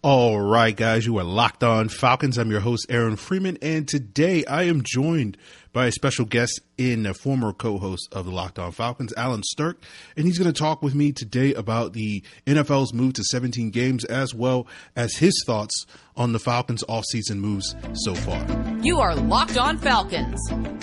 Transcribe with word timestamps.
All 0.00 0.38
right, 0.38 0.76
guys, 0.76 1.04
you 1.06 1.18
are 1.18 1.24
locked 1.24 1.64
on 1.64 1.88
Falcons. 1.88 2.38
I'm 2.38 2.52
your 2.52 2.60
host, 2.60 2.86
Aaron 2.88 3.16
Freeman, 3.16 3.58
and 3.60 3.88
today 3.88 4.44
I 4.44 4.62
am 4.62 4.82
joined 4.84 5.36
by 5.72 5.86
a 5.86 5.92
special 5.92 6.24
guest 6.24 6.60
in 6.78 7.04
a 7.04 7.12
former 7.14 7.52
co-host 7.52 8.08
of 8.12 8.24
the 8.24 8.30
Locked 8.30 8.60
On 8.60 8.70
Falcons, 8.70 9.12
Allen 9.16 9.42
Strk, 9.42 9.74
and 10.16 10.24
he's 10.24 10.38
going 10.38 10.52
to 10.52 10.56
talk 10.56 10.82
with 10.82 10.94
me 10.94 11.10
today 11.10 11.52
about 11.52 11.94
the 11.94 12.22
NFL's 12.46 12.94
move 12.94 13.14
to 13.14 13.24
17 13.24 13.70
games 13.70 14.04
as 14.04 14.32
well 14.32 14.68
as 14.94 15.16
his 15.16 15.42
thoughts 15.44 15.84
on 16.16 16.32
the 16.32 16.38
Falcons' 16.38 16.84
offseason 16.88 17.38
moves 17.38 17.74
so 17.94 18.14
far. 18.14 18.46
You 18.80 19.00
are 19.00 19.16
Locked 19.16 19.58
On 19.58 19.78
Falcons, 19.78 20.40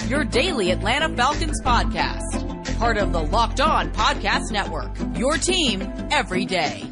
your 0.10 0.26
daily 0.26 0.72
Atlanta 0.72 1.08
Falcons 1.16 1.62
podcast, 1.64 2.78
part 2.80 2.98
of 2.98 3.14
the 3.14 3.22
Locked 3.22 3.62
On 3.62 3.90
Podcast 3.94 4.52
Network. 4.52 4.92
Your 5.18 5.38
team 5.38 5.90
every 6.12 6.44
day. 6.44 6.84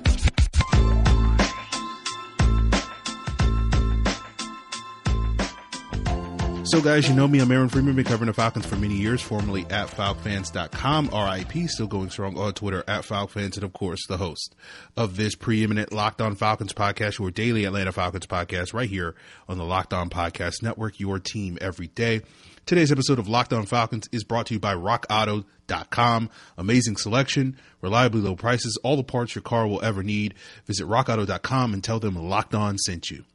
So, 6.66 6.82
guys, 6.82 7.10
you 7.10 7.14
know 7.14 7.28
me. 7.28 7.40
I'm 7.40 7.52
Aaron 7.52 7.68
Freeman. 7.68 7.94
Been 7.96 8.06
covering 8.06 8.28
the 8.28 8.34
Falcons 8.34 8.66
for 8.66 8.78
many 8.78 8.96
years, 8.96 9.22
formerly 9.22 9.66
at 9.70 9.90
FalcFans.com, 9.90 11.10
RIP, 11.10 11.70
still 11.70 11.88
going 11.88 12.10
strong 12.10 12.38
on 12.38 12.54
Twitter 12.54 12.86
at 12.88 13.04
FalcFans, 13.04 13.56
and 13.56 13.64
of 13.64 13.74
course, 13.74 14.08
the 14.08 14.16
host 14.16 14.56
of 14.96 15.18
this 15.18 15.36
preeminent 15.36 15.92
Locked 15.92 16.22
On 16.22 16.36
Falcons 16.36 16.72
podcast, 16.72 17.20
your 17.20 17.32
daily 17.32 17.66
Atlanta 17.66 17.92
Falcons 17.92 18.26
podcast, 18.26 18.74
right 18.74 18.90
here 18.90 19.14
on 19.50 19.58
the 19.58 19.66
Locked 19.66 19.94
On 19.94 20.10
Podcast 20.10 20.64
Network, 20.64 21.02
your 21.02 21.20
team 21.20 21.58
every 21.60 21.88
day. 21.88 22.22
Today's 22.66 22.94
episode 22.94 23.20
of 23.20 23.28
Locked 23.28 23.52
On 23.52 23.66
Falcons 23.66 24.08
is 24.14 24.24
brought 24.24 24.46
to 24.46 24.54
you 24.54 24.60
by 24.60 24.74
RockAuto.com. 24.74 26.30
Amazing 26.58 26.96
selection, 26.96 27.58
reliably 27.82 28.22
low 28.22 28.38
prices, 28.38 28.80
all 28.84 28.96
the 28.96 29.04
parts 29.04 29.36
your 29.36 29.42
car 29.42 29.68
will 29.68 29.84
ever 29.84 30.02
need. 30.02 30.34
Visit 30.66 30.88
RockAuto.com 30.88 31.74
and 31.74 31.84
tell 31.84 32.00
them 32.00 32.16
Locked 32.16 32.56
On 32.56 32.78
sent 32.78 33.12
you. 33.12 33.26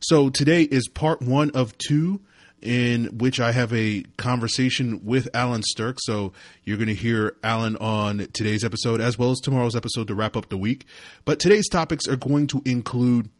So 0.00 0.28
today 0.28 0.62
is 0.62 0.88
part 0.88 1.22
one 1.22 1.50
of 1.52 1.76
two 1.78 2.20
in 2.62 3.18
which 3.18 3.38
I 3.38 3.52
have 3.52 3.72
a 3.72 4.04
conversation 4.16 5.04
with 5.04 5.28
Allen 5.34 5.62
Strk. 5.62 5.98
So 6.00 6.32
you're 6.64 6.76
going 6.76 6.88
to 6.88 6.94
hear 6.94 7.36
Allen 7.42 7.76
on 7.76 8.26
today's 8.32 8.64
episode 8.64 9.00
as 9.00 9.18
well 9.18 9.30
as 9.30 9.40
tomorrow's 9.40 9.76
episode 9.76 10.08
to 10.08 10.14
wrap 10.14 10.36
up 10.36 10.48
the 10.48 10.58
week. 10.58 10.86
But 11.24 11.38
today's 11.38 11.68
topics 11.68 12.08
are 12.08 12.16
going 12.16 12.46
to 12.48 12.62
include 12.64 13.30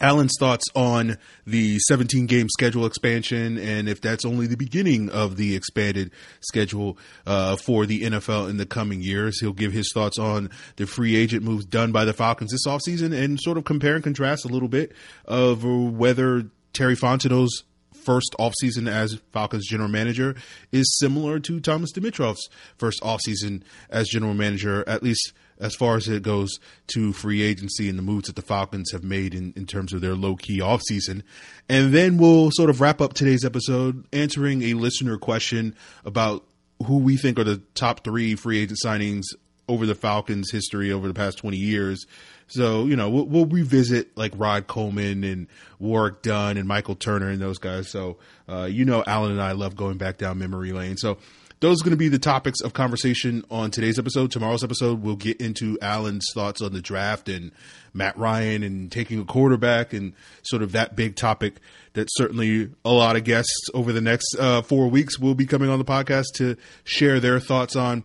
Allen's 0.00 0.34
thoughts 0.38 0.64
on 0.74 1.18
the 1.44 1.78
17 1.80 2.26
game 2.26 2.48
schedule 2.50 2.86
expansion 2.86 3.58
and 3.58 3.88
if 3.88 4.00
that's 4.00 4.24
only 4.24 4.46
the 4.46 4.56
beginning 4.56 5.10
of 5.10 5.36
the 5.36 5.56
expanded 5.56 6.12
schedule 6.40 6.96
uh, 7.26 7.56
for 7.56 7.84
the 7.84 8.02
NFL 8.02 8.48
in 8.48 8.58
the 8.58 8.66
coming 8.66 9.02
years. 9.02 9.40
He'll 9.40 9.52
give 9.52 9.72
his 9.72 9.90
thoughts 9.92 10.18
on 10.18 10.50
the 10.76 10.86
free 10.86 11.16
agent 11.16 11.42
moves 11.42 11.64
done 11.64 11.90
by 11.90 12.04
the 12.04 12.12
Falcons 12.12 12.52
this 12.52 12.66
offseason 12.66 13.12
and 13.12 13.40
sort 13.40 13.58
of 13.58 13.64
compare 13.64 13.94
and 13.94 14.04
contrast 14.04 14.44
a 14.44 14.48
little 14.48 14.68
bit 14.68 14.92
of 15.24 15.64
whether 15.64 16.44
Terry 16.72 16.94
Fontenot's 16.94 17.64
first 18.08 18.34
offseason 18.38 18.88
as 18.90 19.20
Falcons 19.34 19.66
general 19.66 19.90
manager 19.90 20.34
is 20.72 20.96
similar 20.98 21.38
to 21.38 21.60
Thomas 21.60 21.92
Dimitroff's 21.92 22.48
first 22.78 23.02
offseason 23.02 23.60
as 23.90 24.08
general 24.08 24.32
manager, 24.32 24.82
at 24.88 25.02
least 25.02 25.34
as 25.60 25.74
far 25.74 25.98
as 25.98 26.08
it 26.08 26.22
goes 26.22 26.58
to 26.94 27.12
free 27.12 27.42
agency 27.42 27.86
and 27.86 27.98
the 27.98 28.02
moves 28.02 28.26
that 28.28 28.34
the 28.34 28.40
Falcons 28.40 28.92
have 28.92 29.04
made 29.04 29.34
in, 29.34 29.52
in 29.56 29.66
terms 29.66 29.92
of 29.92 30.00
their 30.00 30.14
low 30.14 30.36
key 30.36 30.58
offseason. 30.58 31.20
And 31.68 31.92
then 31.92 32.16
we'll 32.16 32.48
sort 32.50 32.70
of 32.70 32.80
wrap 32.80 33.02
up 33.02 33.12
today's 33.12 33.44
episode 33.44 34.06
answering 34.10 34.62
a 34.62 34.72
listener 34.72 35.18
question 35.18 35.74
about 36.02 36.46
who 36.86 36.96
we 37.00 37.18
think 37.18 37.38
are 37.38 37.44
the 37.44 37.60
top 37.74 38.04
three 38.04 38.34
free 38.36 38.62
agent 38.62 38.78
signings 38.82 39.24
over 39.68 39.84
the 39.84 39.94
Falcons' 39.94 40.50
history 40.50 40.90
over 40.90 41.08
the 41.08 41.12
past 41.12 41.36
20 41.36 41.58
years 41.58 42.06
so 42.48 42.86
you 42.86 42.96
know 42.96 43.08
we'll, 43.08 43.26
we'll, 43.26 43.46
revisit 43.46 44.16
like 44.16 44.32
Rod 44.36 44.66
Coleman 44.66 45.24
and 45.24 45.46
Warrick 45.78 46.22
Dunn 46.22 46.56
and 46.56 46.66
Michael 46.66 46.96
Turner 46.96 47.30
and 47.30 47.40
those 47.40 47.58
guys. 47.58 47.90
So 47.90 48.16
uh, 48.48 48.64
you 48.64 48.84
know 48.84 49.04
Allen 49.06 49.32
and 49.32 49.40
I 49.40 49.52
love 49.52 49.76
going 49.76 49.98
back 49.98 50.18
down 50.18 50.38
memory 50.38 50.72
lane. 50.72 50.96
So 50.96 51.18
those 51.60 51.80
are 51.80 51.84
going 51.84 51.92
to 51.92 51.96
be 51.96 52.08
the 52.08 52.18
topics 52.18 52.60
of 52.60 52.72
conversation 52.72 53.44
on 53.50 53.70
today's 53.70 53.98
episode. 53.98 54.30
Tomorrow's 54.30 54.62
episode, 54.62 55.02
we'll 55.02 55.16
get 55.16 55.40
into 55.40 55.76
Allen's 55.82 56.26
thoughts 56.32 56.62
on 56.62 56.72
the 56.72 56.80
draft 56.80 57.28
and 57.28 57.50
Matt 57.92 58.16
Ryan 58.16 58.62
and 58.62 58.92
taking 58.92 59.20
a 59.20 59.24
quarterback 59.24 59.92
and 59.92 60.12
sort 60.42 60.62
of 60.62 60.72
that 60.72 60.94
big 60.94 61.16
topic 61.16 61.56
that 61.94 62.08
certainly 62.12 62.70
a 62.84 62.92
lot 62.92 63.16
of 63.16 63.24
guests 63.24 63.68
over 63.74 63.92
the 63.92 64.00
next 64.00 64.36
uh, 64.38 64.62
four 64.62 64.88
weeks 64.88 65.18
will 65.18 65.34
be 65.34 65.46
coming 65.46 65.68
on 65.68 65.80
the 65.80 65.84
podcast 65.84 66.26
to 66.34 66.56
share 66.84 67.18
their 67.18 67.40
thoughts 67.40 67.74
on. 67.74 68.04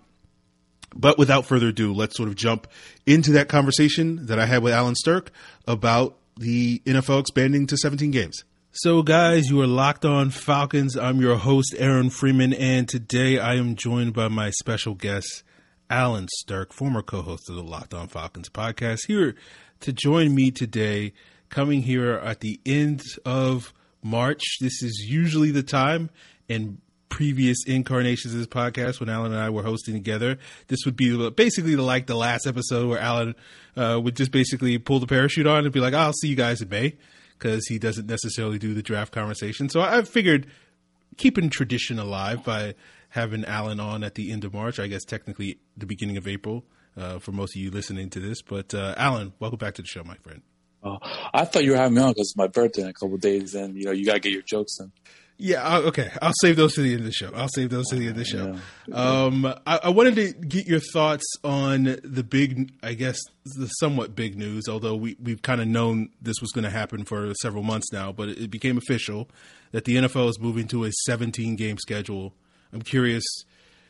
But 0.96 1.18
without 1.18 1.46
further 1.46 1.70
ado, 1.70 1.94
let's 1.94 2.16
sort 2.16 2.30
of 2.30 2.36
jump 2.36 2.68
into 3.06 3.32
that 3.34 3.50
conversation 3.50 4.28
that 4.28 4.40
I 4.40 4.46
had 4.46 4.64
with 4.64 4.74
Allen 4.74 4.96
Strk 4.96 5.28
about 5.68 6.18
the 6.38 6.82
NFL 6.86 7.22
expanding 7.22 7.68
to 7.68 7.78
17 7.78 8.12
games. 8.12 8.44
So, 8.72 9.04
guys, 9.04 9.50
you 9.50 9.62
are 9.62 9.68
locked 9.68 10.04
on 10.04 10.32
Falcons. 10.32 10.98
I'm 10.98 11.22
your 11.22 11.36
host, 11.36 11.76
Aaron 11.78 12.10
Freeman, 12.10 12.54
and 12.54 12.90
today 12.90 13.38
I 13.38 13.54
am 13.56 13.76
joined 13.76 14.14
by 14.14 14.30
my 14.30 14.50
special 14.50 14.96
guest, 14.96 15.44
Allen 15.92 16.28
Strk, 16.42 16.74
former 16.74 17.04
co 17.04 17.22
host 17.22 17.50
of 17.50 17.56
the 17.56 17.62
Locked 17.62 17.94
On 17.94 18.08
Falcons 18.08 18.50
podcast, 18.50 19.02
here 19.08 19.36
to 19.82 19.94
join 19.94 20.34
me 20.34 20.50
today, 20.50 21.14
coming 21.50 21.84
here 21.84 22.14
at 22.14 22.40
the 22.40 22.60
end 22.66 23.04
of 23.26 23.74
March. 24.02 24.42
This 24.60 24.82
is 24.82 25.06
usually 25.08 25.52
the 25.52 25.62
time, 25.62 26.10
and 26.50 26.80
previous 27.14 27.64
incarnations 27.68 28.34
of 28.34 28.40
this 28.40 28.48
podcast 28.48 29.00
when 29.00 29.08
Allen 29.08 29.34
and 29.34 29.40
I 29.40 29.52
were 29.52 29.62
hosting 29.62 29.94
together. 29.94 30.40
This 30.68 30.80
would 30.84 30.96
be 30.96 31.30
basically 31.30 31.76
like 31.76 32.08
the 32.08 32.16
last 32.16 32.48
episode 32.48 32.90
where 32.90 32.98
Allen 32.98 33.36
uh, 33.78 34.00
would 34.04 34.16
just 34.16 34.32
basically 34.32 34.80
pull 34.80 35.00
the 35.00 35.06
parachute 35.06 35.46
on 35.46 35.64
and 35.64 35.72
be 35.72 35.80
like, 35.80 35.94
"I'll 35.94 36.12
see 36.12 36.30
you 36.30 36.36
guys 36.36 36.60
in 36.60 36.70
May," 36.70 36.98
because 37.38 37.68
he 37.68 37.78
doesn't 37.78 38.08
necessarily 38.08 38.58
do 38.58 38.74
the 38.74 38.82
draft 38.82 39.14
conversation. 39.14 39.70
So 39.70 39.80
I 39.80 40.02
figured 40.02 40.48
keeping 41.18 41.52
tradition 41.52 42.00
alive 42.00 42.44
by 42.44 42.74
having 43.10 43.46
Allen 43.46 43.80
on 43.80 44.04
at 44.04 44.16
the 44.16 44.32
end 44.32 44.44
of 44.44 44.52
March. 44.52 44.80
I 44.80 44.88
guess 44.88 45.04
technically 45.06 45.60
the 45.78 45.86
beginning 45.86 46.18
of 46.18 46.28
April 46.28 46.66
uh, 46.98 47.20
for 47.20 47.32
most 47.32 47.56
of 47.56 47.62
you 47.62 47.70
listening 47.70 48.10
to 48.10 48.20
this. 48.20 48.42
But 48.42 48.74
uh, 48.74 48.96
Allen, 48.98 49.34
welcome 49.40 49.60
back 49.60 49.76
to 49.76 49.84
the 49.84 49.88
show, 49.88 50.04
my 50.04 50.16
friend. 50.16 50.42
Oh, 50.84 50.98
I 51.32 51.46
thought 51.46 51.64
you 51.64 51.72
were 51.72 51.78
having 51.78 51.94
me 51.94 52.02
on 52.02 52.10
because 52.10 52.30
it's 52.30 52.38
my 52.38 52.48
birthday 52.48 52.82
in 52.82 52.88
a 52.88 52.94
couple 52.94 53.18
days, 53.18 53.54
and 53.54 53.78
you 53.78 53.86
know 53.86 53.92
you 53.92 54.04
gotta 54.04 54.20
get 54.20 54.32
your 54.32 54.42
jokes 54.42 54.80
in. 54.80 54.92
Yeah, 55.44 55.80
okay. 55.80 56.10
I'll 56.22 56.32
save 56.40 56.56
those 56.56 56.74
to 56.76 56.82
the 56.82 56.92
end 56.92 57.02
of 57.02 57.06
the 57.06 57.12
show. 57.12 57.30
I'll 57.36 57.50
save 57.54 57.70
those 57.70 57.86
to 57.88 57.96
the 57.96 58.08
end 58.08 58.12
of 58.12 58.16
the 58.16 58.24
show. 58.24 58.58
Yeah. 58.88 58.96
Um, 58.96 59.46
I, 59.68 59.78
I, 59.84 59.90
wanted 59.90 60.16
to 60.16 60.32
get 60.32 60.68
your 60.68 60.80
thoughts 60.80 61.26
on 61.44 61.98
the 62.02 62.24
big, 62.24 62.72
I 62.82 62.94
guess, 62.94 63.20
the 63.44 63.68
somewhat 63.68 64.16
big 64.16 64.38
news. 64.38 64.70
Although 64.70 64.96
we 64.96 65.18
we've 65.22 65.42
kind 65.42 65.60
of 65.60 65.68
known 65.68 66.12
this 66.22 66.40
was 66.40 66.52
going 66.54 66.64
to 66.64 66.70
happen 66.70 67.04
for 67.04 67.34
several 67.42 67.62
months 67.62 67.92
now, 67.92 68.14
but 68.14 68.30
it, 68.30 68.52
became 68.52 68.78
official 68.78 69.30
that 69.74 69.84
the 69.84 69.98
NFL 69.98 70.30
is 70.30 70.40
moving 70.40 70.66
to 70.70 70.86
a 70.86 70.92
17 71.08 71.58
game 71.58 71.78
schedule. 71.78 72.34
I'm 72.72 72.82
curious, 72.82 73.26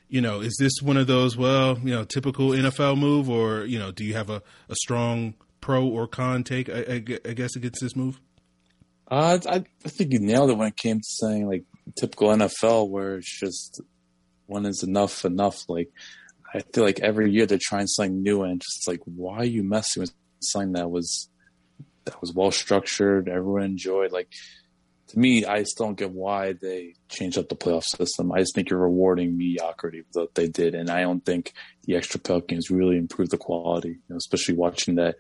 you 0.10 0.22
know, 0.22 0.42
is 0.42 0.58
this 0.60 0.82
one 0.82 0.98
of 0.98 1.06
those 1.06 1.38
well, 1.38 1.78
you 1.78 1.94
know, 1.94 2.04
typical 2.04 2.50
NFL 2.50 2.98
move, 2.98 3.30
or 3.30 3.66
you 3.66 3.78
know, 3.78 3.92
do 3.92 4.04
you 4.04 4.16
have 4.16 4.32
a, 4.32 4.42
a 4.70 4.76
strong 4.78 5.36
pro 5.62 5.86
or 5.86 6.08
con 6.08 6.44
take? 6.44 6.68
I, 6.68 6.80
I, 6.80 6.94
I 7.30 7.34
guess 7.34 7.56
against 7.56 7.80
this 7.80 7.96
move. 7.96 8.20
Uh, 9.14 9.38
I, 9.48 9.64
I 9.86 9.90
think 9.90 10.12
you 10.12 10.18
nailed 10.18 10.50
it 10.50 10.58
when 10.58 10.70
it 10.70 10.76
came 10.76 10.98
to 10.98 11.08
saying 11.08 11.48
like 11.48 11.66
typical 11.96 12.30
NFL, 12.30 12.90
where 12.90 13.18
it's 13.18 13.40
just 13.40 13.80
when 14.48 14.66
is 14.66 14.82
enough 14.82 15.24
enough. 15.24 15.70
Like 15.70 15.92
I 16.52 16.62
feel 16.74 16.84
like 16.84 17.00
every 17.00 17.32
year 17.32 17.46
they're 17.46 17.60
trying 17.62 17.86
something 17.86 18.24
new, 18.24 18.42
and 18.42 18.60
just 18.60 18.88
like 18.88 19.02
why 19.06 19.38
are 19.38 19.46
you 19.46 19.62
messing 19.62 20.02
with 20.02 20.14
something 20.40 20.74
that 20.74 20.90
was 20.90 21.30
that 22.06 22.20
was 22.22 22.34
well 22.34 22.50
structured, 22.50 23.30
everyone 23.30 23.62
enjoyed. 23.62 24.12
Like 24.12 24.30
to 25.10 25.20
me, 25.20 25.46
I 25.46 25.62
still 25.62 25.86
don't 25.86 25.98
get 25.98 26.10
why 26.10 26.54
they 26.54 26.96
changed 27.08 27.38
up 27.38 27.50
the 27.50 27.56
playoff 27.56 27.84
system. 27.84 28.32
I 28.32 28.40
just 28.40 28.56
think 28.56 28.72
you're 28.72 28.80
rewarding 28.80 29.38
mediocrity 29.38 30.00
with 30.00 30.24
what 30.24 30.34
they 30.34 30.48
did, 30.48 30.74
and 30.74 30.90
I 30.90 31.02
don't 31.02 31.24
think 31.24 31.54
the 31.84 31.98
extra 31.98 32.20
playoff 32.20 32.48
games 32.48 32.72
really 32.72 32.98
improved 32.98 33.30
the 33.30 33.38
quality. 33.38 33.90
You 33.90 34.02
know, 34.10 34.18
especially 34.18 34.56
watching 34.56 34.96
that 34.96 35.18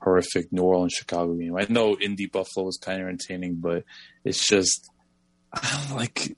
horrific 0.00 0.52
New 0.52 0.62
Orleans 0.62 0.92
Chicago 0.92 1.34
game. 1.34 1.56
I 1.56 1.66
know 1.68 1.96
Indy 1.98 2.26
Buffalo 2.26 2.66
was 2.66 2.78
kind 2.78 3.00
of 3.00 3.08
entertaining, 3.08 3.56
but 3.56 3.84
it's 4.24 4.46
just 4.46 4.90
like 5.92 6.36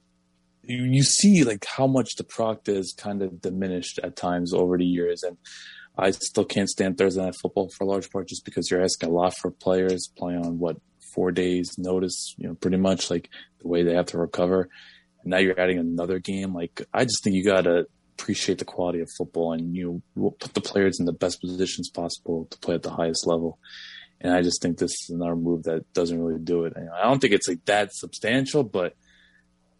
you, 0.62 0.84
you 0.84 1.02
see 1.02 1.44
like 1.44 1.64
how 1.64 1.86
much 1.86 2.14
the 2.16 2.24
product 2.24 2.68
is 2.68 2.94
kind 2.96 3.22
of 3.22 3.40
diminished 3.40 3.98
at 4.02 4.16
times 4.16 4.52
over 4.54 4.78
the 4.78 4.84
years, 4.84 5.22
and 5.22 5.36
I 5.98 6.12
still 6.12 6.44
can't 6.44 6.68
stand 6.68 6.96
Thursday 6.96 7.22
night 7.22 7.34
football 7.40 7.70
for 7.76 7.84
a 7.84 7.86
large 7.86 8.10
part 8.10 8.28
just 8.28 8.44
because 8.44 8.70
you're 8.70 8.82
asking 8.82 9.10
a 9.10 9.12
lot 9.12 9.36
for 9.36 9.50
players 9.50 10.10
playing 10.16 10.44
on 10.44 10.58
what 10.58 10.76
four 11.14 11.32
days 11.32 11.74
notice, 11.76 12.34
you 12.38 12.48
know, 12.48 12.54
pretty 12.54 12.76
much 12.76 13.10
like 13.10 13.28
the 13.60 13.68
way 13.68 13.82
they 13.82 13.94
have 13.94 14.06
to 14.06 14.18
recover. 14.18 14.68
And 15.22 15.30
now 15.30 15.38
you're 15.38 15.58
adding 15.58 15.78
another 15.78 16.18
game. 16.18 16.54
Like 16.54 16.82
I 16.94 17.04
just 17.04 17.22
think 17.22 17.36
you 17.36 17.44
gotta 17.44 17.86
appreciate 18.20 18.58
the 18.58 18.64
quality 18.64 19.00
of 19.00 19.10
football 19.16 19.52
and 19.52 19.74
you 19.74 20.02
put 20.16 20.54
the 20.54 20.60
players 20.60 21.00
in 21.00 21.06
the 21.06 21.12
best 21.12 21.40
positions 21.40 21.88
possible 21.88 22.46
to 22.50 22.58
play 22.58 22.74
at 22.74 22.82
the 22.82 22.90
highest 22.90 23.26
level. 23.26 23.58
And 24.20 24.34
I 24.34 24.42
just 24.42 24.60
think 24.60 24.78
this 24.78 24.90
is 24.90 25.10
another 25.10 25.36
move 25.36 25.62
that 25.62 25.90
doesn't 25.94 26.22
really 26.22 26.38
do 26.38 26.64
it. 26.64 26.74
I 26.76 27.02
don't 27.04 27.20
think 27.20 27.32
it's 27.32 27.48
like 27.48 27.64
that 27.64 27.94
substantial, 27.94 28.62
but 28.62 28.94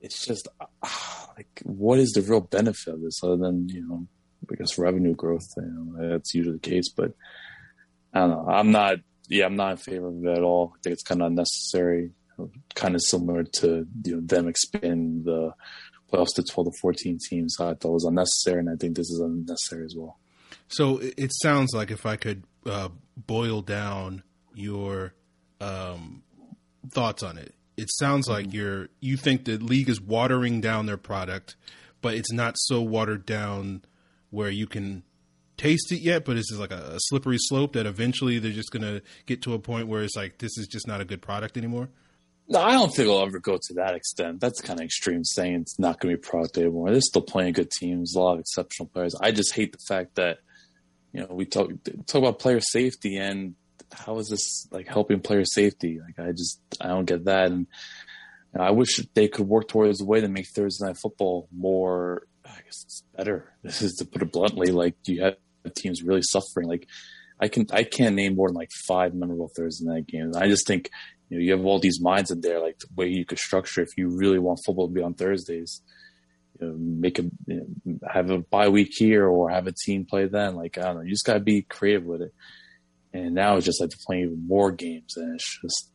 it's 0.01 0.25
just 0.25 0.49
ah, 0.83 1.31
like, 1.37 1.61
what 1.65 1.99
is 1.99 2.13
the 2.13 2.23
real 2.23 2.41
benefit 2.41 2.95
of 2.95 3.03
this 3.03 3.23
other 3.23 3.37
than, 3.37 3.69
you 3.69 3.87
know, 3.87 4.07
I 4.51 4.55
guess 4.55 4.79
revenue 4.79 5.15
growth? 5.15 5.47
You 5.59 5.63
know, 5.65 6.11
that's 6.11 6.35
usually 6.35 6.57
the 6.57 6.69
case, 6.69 6.89
but 6.89 7.13
I 8.15 8.21
don't 8.21 8.31
know. 8.31 8.47
I'm 8.49 8.71
not 8.71 8.97
yeah, 9.29 9.47
I'm 9.47 9.57
not 9.57 9.73
in 9.73 9.77
favor 9.77 10.09
of 10.09 10.25
it 10.25 10.39
at 10.39 10.43
all. 10.43 10.73
I 10.75 10.79
think 10.83 10.95
it's 10.95 11.05
kind 11.05 11.23
of 11.23 11.29
unnecessary. 11.29 12.11
Kind 12.75 12.95
of 12.95 13.03
similar 13.03 13.45
to 13.45 13.87
you 14.05 14.15
know 14.17 14.23
them 14.23 14.49
expanding 14.49 15.23
the 15.25 15.53
playoffs 16.11 16.35
to 16.37 16.43
12 16.43 16.73
to 16.73 16.79
14 16.81 17.19
teams. 17.29 17.57
I 17.61 17.75
thought 17.75 17.93
was 17.93 18.05
unnecessary, 18.05 18.61
and 18.61 18.71
I 18.71 18.77
think 18.77 18.97
this 18.97 19.11
is 19.11 19.21
unnecessary 19.21 19.85
as 19.85 19.95
well. 19.97 20.19
So 20.69 20.99
it 20.99 21.33
sounds 21.43 21.73
like 21.75 21.91
if 21.91 22.07
I 22.07 22.17
could 22.17 22.45
uh, 22.67 22.91
boil 23.17 23.63
down 23.63 24.23
your 24.55 25.15
um, 25.61 26.23
thoughts 26.91 27.23
on 27.23 27.39
it, 27.39 27.55
it 27.77 27.91
sounds 27.91 28.29
like 28.29 28.47
mm-hmm. 28.47 28.57
you're 28.57 28.89
you 29.01 29.17
think 29.17 29.45
the 29.45 29.57
league 29.57 29.89
is 29.89 30.01
watering 30.01 30.61
down 30.61 30.87
their 30.87 30.97
product, 30.97 31.57
but 32.03 32.15
it's 32.15 32.33
not 32.33 32.55
so 32.59 32.81
watered 32.81 33.27
down 33.27 33.83
where 34.31 34.51
you 34.51 34.67
can 34.67 35.03
taste 35.57 35.93
it 35.93 36.01
yet, 36.01 36.25
but 36.25 36.37
it's 36.37 36.49
just 36.49 36.61
like 36.61 36.73
a, 36.73 36.95
a 36.95 36.99
slippery 36.99 37.37
slope 37.39 37.73
that 37.75 37.87
eventually 37.87 38.39
they're 38.39 38.53
just 38.53 38.71
going 38.71 38.83
to 38.83 39.03
get 39.27 39.43
to 39.43 39.55
a 39.55 39.59
point 39.59 39.89
where 39.89 40.03
it's 40.03 40.17
like 40.17 40.39
this 40.39 40.57
is 40.57 40.67
just 40.67 40.87
not 40.87 41.01
a 41.01 41.05
good 41.05 41.21
product 41.21 41.57
anymore. 41.57 41.89
No, 42.51 42.61
I 42.61 42.73
don't 42.73 42.89
think 42.89 43.07
it'll 43.07 43.23
ever 43.23 43.39
go 43.39 43.59
to 43.63 43.75
that 43.75 43.95
extent. 43.95 44.41
That's 44.41 44.61
kind 44.61 44.81
of 44.81 44.85
extreme 44.85 45.25
saying 45.25 45.61
it's 45.61 45.79
not 45.79 46.01
going 46.01 46.13
to 46.13 46.21
be 46.21 46.29
product 46.29 46.59
anymore. 46.59 46.91
They're 46.91 47.01
still 47.01 47.23
playing 47.23 47.53
good 47.53 47.71
teams, 47.71 48.17
a 48.17 48.21
lot 48.21 48.35
of 48.35 48.41
exceptional 48.41 48.89
players. 48.89 49.15
I 49.15 49.31
just 49.31 49.55
hate 49.55 49.71
the 49.71 49.79
fact 49.79 50.17
that 50.17 50.39
you 51.13 51.21
know 51.21 51.29
we 51.31 51.45
talk 51.45 51.71
talk 52.07 52.19
about 52.21 52.41
player 52.41 52.61
safety 52.61 53.17
and 53.17 53.55
how 53.93 54.19
is 54.19 54.29
this 54.29 54.67
like 54.73 54.89
helping 54.89 55.21
player 55.21 55.45
safety? 55.45 56.01
Like 56.01 56.19
I 56.19 56.33
just 56.33 56.61
I 56.81 56.89
don't 56.89 57.05
get 57.05 57.27
that, 57.27 57.53
and 57.53 57.69
you 58.53 58.59
know, 58.59 58.65
I 58.65 58.71
wish 58.73 59.01
they 59.15 59.29
could 59.29 59.47
work 59.47 59.69
towards 59.69 60.01
a 60.01 60.05
way 60.05 60.21
to 60.21 60.29
make 60.29 60.49
Thursday 60.49 60.87
night 60.87 60.99
football 60.99 61.49
more. 61.57 62.27
I 62.45 62.63
guess 62.65 62.83
it's 62.85 63.05
better. 63.17 63.53
This 63.63 63.81
is 63.81 63.93
to 63.97 64.05
put 64.05 64.23
it 64.23 64.33
bluntly. 64.33 64.73
Like 64.73 64.97
you 65.07 65.23
have 65.23 65.37
teams 65.77 66.03
really 66.03 66.23
suffering. 66.23 66.67
Like 66.67 66.89
I 67.39 67.47
can 67.47 67.67
I 67.73 67.85
can't 67.85 68.17
name 68.17 68.35
more 68.35 68.49
than 68.49 68.57
like 68.57 68.71
five 68.89 69.15
memorable 69.15 69.53
Thursday 69.55 69.87
night 69.87 70.09
games. 70.09 70.37
I 70.37 70.49
just 70.49 70.67
think 70.67 70.91
you 71.31 71.39
know 71.39 71.43
you 71.43 71.53
have 71.53 71.65
all 71.65 71.79
these 71.79 72.01
minds 72.01 72.31
in 72.31 72.41
there, 72.41 72.61
like 72.61 72.79
the 72.79 72.89
way 72.95 73.09
you 73.09 73.25
could 73.25 73.39
structure 73.39 73.81
if 73.81 73.97
you 73.97 74.09
really 74.09 74.39
want 74.39 74.61
football 74.67 74.89
to 74.89 74.95
be 74.95 75.03
on 75.03 75.15
Thursdays. 75.15 75.81
You 76.61 76.67
know, 76.67 76.75
make 76.77 77.19
a 77.19 77.23
you 77.47 77.67
know, 77.87 77.99
have 78.07 78.31
a 78.31 78.39
bye 78.39 78.69
week 78.69 78.91
here 78.91 79.27
or 79.27 79.49
have 79.49 79.67
a 79.67 79.73
team 79.73 80.05
play 80.05 80.27
then. 80.27 80.57
Like 80.57 80.77
I 80.77 80.83
don't 80.83 80.97
know, 80.97 81.03
you 81.03 81.11
just 81.11 81.25
gotta 81.25 81.41
be 81.41 81.63
creative 81.63 82.05
with 82.05 82.21
it. 82.21 82.35
And 83.13 83.35
now 83.35 83.57
it's 83.57 83.67
just 83.67 83.81
like 83.81 83.91
playing 84.07 84.25
even 84.25 84.47
more 84.47 84.71
games, 84.71 85.17
and 85.17 85.35
it's 85.35 85.61
just 85.63 85.91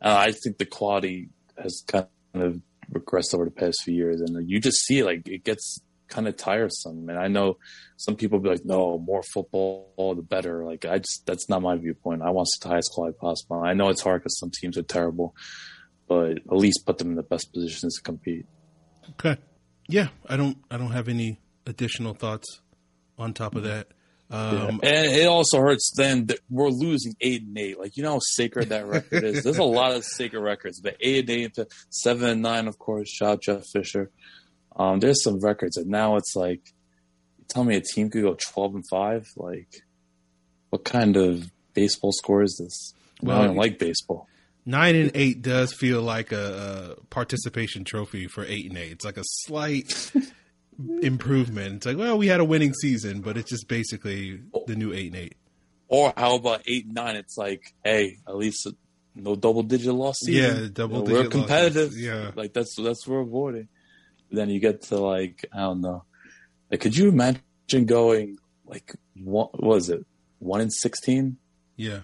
uh, 0.00 0.16
I 0.16 0.32
think 0.32 0.58
the 0.58 0.66
quality 0.66 1.30
has 1.60 1.82
kind 1.86 2.06
of 2.34 2.60
regressed 2.92 3.34
over 3.34 3.44
the 3.44 3.50
past 3.50 3.82
few 3.84 3.94
years, 3.94 4.20
and 4.20 4.48
you 4.48 4.60
just 4.60 4.84
see 4.84 5.02
like 5.02 5.26
it 5.28 5.44
gets 5.44 5.80
kind 6.14 6.28
of 6.28 6.36
tiresome. 6.36 7.08
And 7.08 7.18
I 7.18 7.28
know 7.28 7.58
some 7.96 8.16
people 8.16 8.38
be 8.38 8.48
like, 8.48 8.64
no, 8.64 8.98
more 8.98 9.22
football, 9.22 10.14
the 10.16 10.22
better. 10.22 10.64
Like, 10.64 10.84
I 10.84 10.98
just, 10.98 11.26
that's 11.26 11.48
not 11.48 11.62
my 11.62 11.76
viewpoint. 11.76 12.22
I 12.22 12.30
want 12.30 12.48
the 12.62 12.68
highest 12.68 12.92
quality 12.92 13.16
possible. 13.20 13.62
I 13.62 13.74
know 13.74 13.88
it's 13.88 14.02
hard 14.02 14.22
because 14.22 14.38
some 14.38 14.50
teams 14.50 14.78
are 14.78 14.82
terrible, 14.82 15.34
but 16.08 16.38
at 16.38 16.52
least 16.52 16.86
put 16.86 16.98
them 16.98 17.10
in 17.10 17.16
the 17.16 17.22
best 17.22 17.52
positions 17.52 17.96
to 17.96 18.02
compete. 18.02 18.46
Okay. 19.12 19.36
Yeah. 19.88 20.08
I 20.26 20.36
don't, 20.36 20.58
I 20.70 20.76
don't 20.76 20.92
have 20.92 21.08
any 21.08 21.40
additional 21.66 22.14
thoughts 22.14 22.60
on 23.18 23.34
top 23.34 23.54
of 23.54 23.64
that. 23.64 23.88
Um, 24.30 24.80
yeah. 24.82 24.90
And 24.90 25.12
it 25.12 25.26
also 25.26 25.58
hurts 25.60 25.92
then 25.96 26.26
that 26.26 26.38
we're 26.48 26.70
losing 26.70 27.14
eight 27.20 27.42
and 27.42 27.56
eight. 27.58 27.78
Like 27.78 27.96
you 27.96 28.02
know 28.02 28.12
how 28.12 28.20
sacred 28.20 28.70
that 28.70 28.86
record 28.86 29.22
is. 29.22 29.44
There's 29.44 29.58
a 29.58 29.64
lot 29.64 29.92
of 29.92 30.02
sacred 30.02 30.40
records, 30.40 30.80
but 30.80 30.96
eight 31.00 31.28
and 31.28 31.38
eight, 31.38 31.58
seven 31.90 32.28
and 32.28 32.42
nine, 32.42 32.66
of 32.66 32.78
course. 32.78 33.10
Shout 33.10 33.32
out 33.32 33.42
Jeff 33.42 33.62
Fisher. 33.72 34.10
Um, 34.76 35.00
there's 35.00 35.22
some 35.22 35.40
records, 35.40 35.76
and 35.76 35.88
now 35.88 36.16
it's 36.16 36.34
like, 36.34 36.60
tell 37.48 37.64
me 37.64 37.76
a 37.76 37.80
team 37.80 38.10
could 38.10 38.22
go 38.22 38.36
12 38.52 38.74
and 38.74 38.84
five. 38.90 39.28
Like, 39.36 39.68
what 40.70 40.84
kind 40.84 41.16
of 41.16 41.50
baseball 41.74 42.12
score 42.12 42.42
is 42.42 42.56
this? 42.58 42.94
Well, 43.22 43.40
I 43.40 43.46
don't 43.46 43.56
like 43.56 43.78
baseball. 43.78 44.26
Nine 44.66 44.96
and 44.96 45.10
eight 45.14 45.42
does 45.42 45.72
feel 45.72 46.00
like 46.02 46.32
a, 46.32 46.96
a 46.98 47.04
participation 47.06 47.84
trophy 47.84 48.26
for 48.26 48.44
eight 48.46 48.68
and 48.68 48.78
eight. 48.78 48.92
It's 48.92 49.04
like 49.04 49.18
a 49.18 49.24
slight 49.24 50.10
improvement. 51.02 51.76
It's 51.76 51.86
like, 51.86 51.98
well, 51.98 52.18
we 52.18 52.28
had 52.28 52.40
a 52.40 52.44
winning 52.44 52.72
season, 52.72 53.20
but 53.20 53.36
it's 53.36 53.50
just 53.50 53.68
basically 53.68 54.40
the 54.66 54.74
new 54.74 54.92
eight 54.92 55.12
and 55.12 55.16
eight. 55.16 55.36
Or 55.88 56.12
how 56.16 56.36
about 56.36 56.62
eight 56.66 56.86
and 56.86 56.94
nine? 56.94 57.16
It's 57.16 57.36
like, 57.36 57.74
hey, 57.84 58.16
at 58.26 58.36
least 58.36 58.66
no 59.14 59.36
double 59.36 59.62
digit 59.62 59.92
loss 59.92 60.16
season. 60.24 60.62
Yeah, 60.62 60.68
double 60.72 61.00
you 61.00 61.02
know, 61.02 61.06
digit. 61.08 61.24
We're 61.24 61.40
competitive. 61.40 61.88
Losses. 61.90 62.02
Yeah, 62.02 62.30
like 62.34 62.54
that's 62.54 62.74
that's 62.76 63.06
what 63.06 63.16
we're 63.16 63.20
avoiding 63.20 63.68
then 64.34 64.50
you 64.50 64.60
get 64.60 64.82
to 64.82 64.98
like 64.98 65.44
I 65.52 65.60
don't 65.60 65.80
know. 65.80 66.04
Like, 66.70 66.80
could 66.80 66.96
you 66.96 67.08
imagine 67.08 67.86
going 67.86 68.38
like 68.66 68.94
what 69.14 69.62
was 69.62 69.90
it 69.90 70.04
one 70.38 70.60
in 70.60 70.70
sixteen? 70.70 71.38
Yeah, 71.76 72.00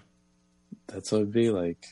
that's 0.87 1.11
what 1.11 1.19
it'd 1.19 1.33
be 1.33 1.49
like. 1.49 1.85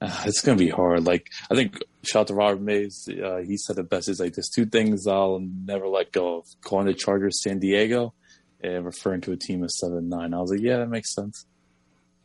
Uh, 0.00 0.22
it's 0.26 0.40
gonna 0.40 0.58
be 0.58 0.70
hard. 0.70 1.04
Like 1.04 1.28
I 1.50 1.54
think 1.54 1.78
shout 2.02 2.22
out 2.22 2.26
to 2.28 2.34
Robert 2.34 2.60
Mays. 2.60 3.08
Uh, 3.08 3.38
he 3.38 3.56
said 3.56 3.78
it 3.78 3.88
best. 3.88 4.08
Is 4.08 4.20
like 4.20 4.34
there's 4.34 4.50
two 4.54 4.66
things 4.66 5.06
I'll 5.06 5.40
never 5.40 5.88
let 5.88 6.12
go 6.12 6.38
of: 6.38 6.46
calling 6.62 6.86
the 6.86 6.94
Chargers 6.94 7.42
San 7.42 7.58
Diego 7.58 8.14
and 8.64 8.84
referring 8.84 9.20
to 9.22 9.32
a 9.32 9.36
team 9.36 9.62
as 9.62 9.78
seven 9.78 10.08
nine. 10.08 10.34
I 10.34 10.40
was 10.40 10.50
like, 10.50 10.60
yeah, 10.60 10.78
that 10.78 10.88
makes 10.88 11.14
sense. 11.14 11.46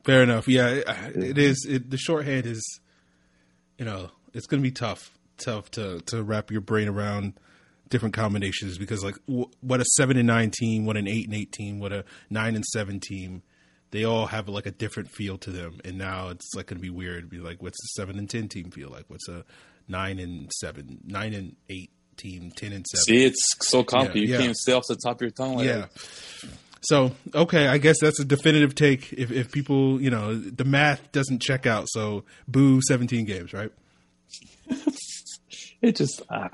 Fair 0.05 0.23
enough. 0.23 0.47
Yeah, 0.47 0.69
it, 0.69 1.15
it 1.15 1.37
is. 1.37 1.65
It, 1.69 1.89
the 1.89 1.97
shorthand 1.97 2.45
is, 2.45 2.79
you 3.77 3.85
know, 3.85 4.09
it's 4.33 4.47
going 4.47 4.61
to 4.61 4.67
be 4.67 4.71
tough 4.71 5.11
tough 5.39 5.71
to 5.71 6.01
to 6.01 6.23
wrap 6.23 6.51
your 6.51 6.61
brain 6.61 6.87
around 6.87 7.33
different 7.89 8.13
combinations 8.13 8.77
because 8.77 9.03
like 9.03 9.15
w- 9.27 9.49
what 9.61 9.81
a 9.81 9.85
seven 9.95 10.17
and 10.17 10.27
nine 10.27 10.51
team, 10.51 10.85
what 10.85 10.97
an 10.97 11.07
eight 11.07 11.25
and 11.25 11.35
eight 11.35 11.51
team, 11.51 11.79
what 11.79 11.91
a 11.91 12.05
nine 12.29 12.55
and 12.55 12.65
seven 12.65 12.99
team, 12.99 13.41
they 13.91 14.03
all 14.03 14.27
have 14.27 14.47
like 14.47 14.65
a 14.65 14.71
different 14.71 15.09
feel 15.09 15.37
to 15.39 15.51
them. 15.51 15.79
And 15.83 15.97
now 15.97 16.29
it's 16.29 16.53
like 16.55 16.67
going 16.67 16.77
to 16.77 16.81
be 16.81 16.89
weird. 16.89 17.29
Be 17.29 17.39
like, 17.39 17.61
what's 17.61 17.77
the 17.81 18.01
seven 18.01 18.17
and 18.19 18.29
ten 18.29 18.47
team 18.47 18.71
feel 18.71 18.89
like? 18.89 19.05
What's 19.07 19.27
a 19.27 19.43
nine 19.87 20.19
and 20.19 20.51
seven, 20.53 20.99
nine 21.05 21.33
and 21.33 21.55
eight 21.69 21.91
team, 22.17 22.51
ten 22.55 22.71
and 22.71 22.85
seven? 22.87 23.03
See, 23.03 23.25
it's 23.25 23.41
so 23.61 23.83
complicated. 23.83 24.29
Yeah, 24.29 24.35
you 24.35 24.39
yeah. 24.39 24.45
can't 24.45 24.57
stay 24.57 24.73
off 24.73 24.83
the 24.87 24.95
top 24.95 25.17
of 25.17 25.21
your 25.21 25.31
tongue. 25.31 25.57
Like 25.57 25.65
yeah. 25.65 25.85
So 26.81 27.11
okay, 27.33 27.67
I 27.67 27.77
guess 27.77 27.97
that's 27.99 28.19
a 28.19 28.25
definitive 28.25 28.75
take. 28.75 29.11
If 29.11 29.31
if 29.31 29.51
people, 29.51 29.99
you 30.01 30.09
know, 30.09 30.35
the 30.35 30.63
math 30.63 31.11
doesn't 31.11 31.41
check 31.41 31.65
out, 31.65 31.87
so 31.89 32.23
boo 32.47 32.79
seventeen 32.87 33.25
games, 33.25 33.51
right? 33.51 33.71
it 35.81 35.95
just. 35.95 36.21
Uh, 36.29 36.49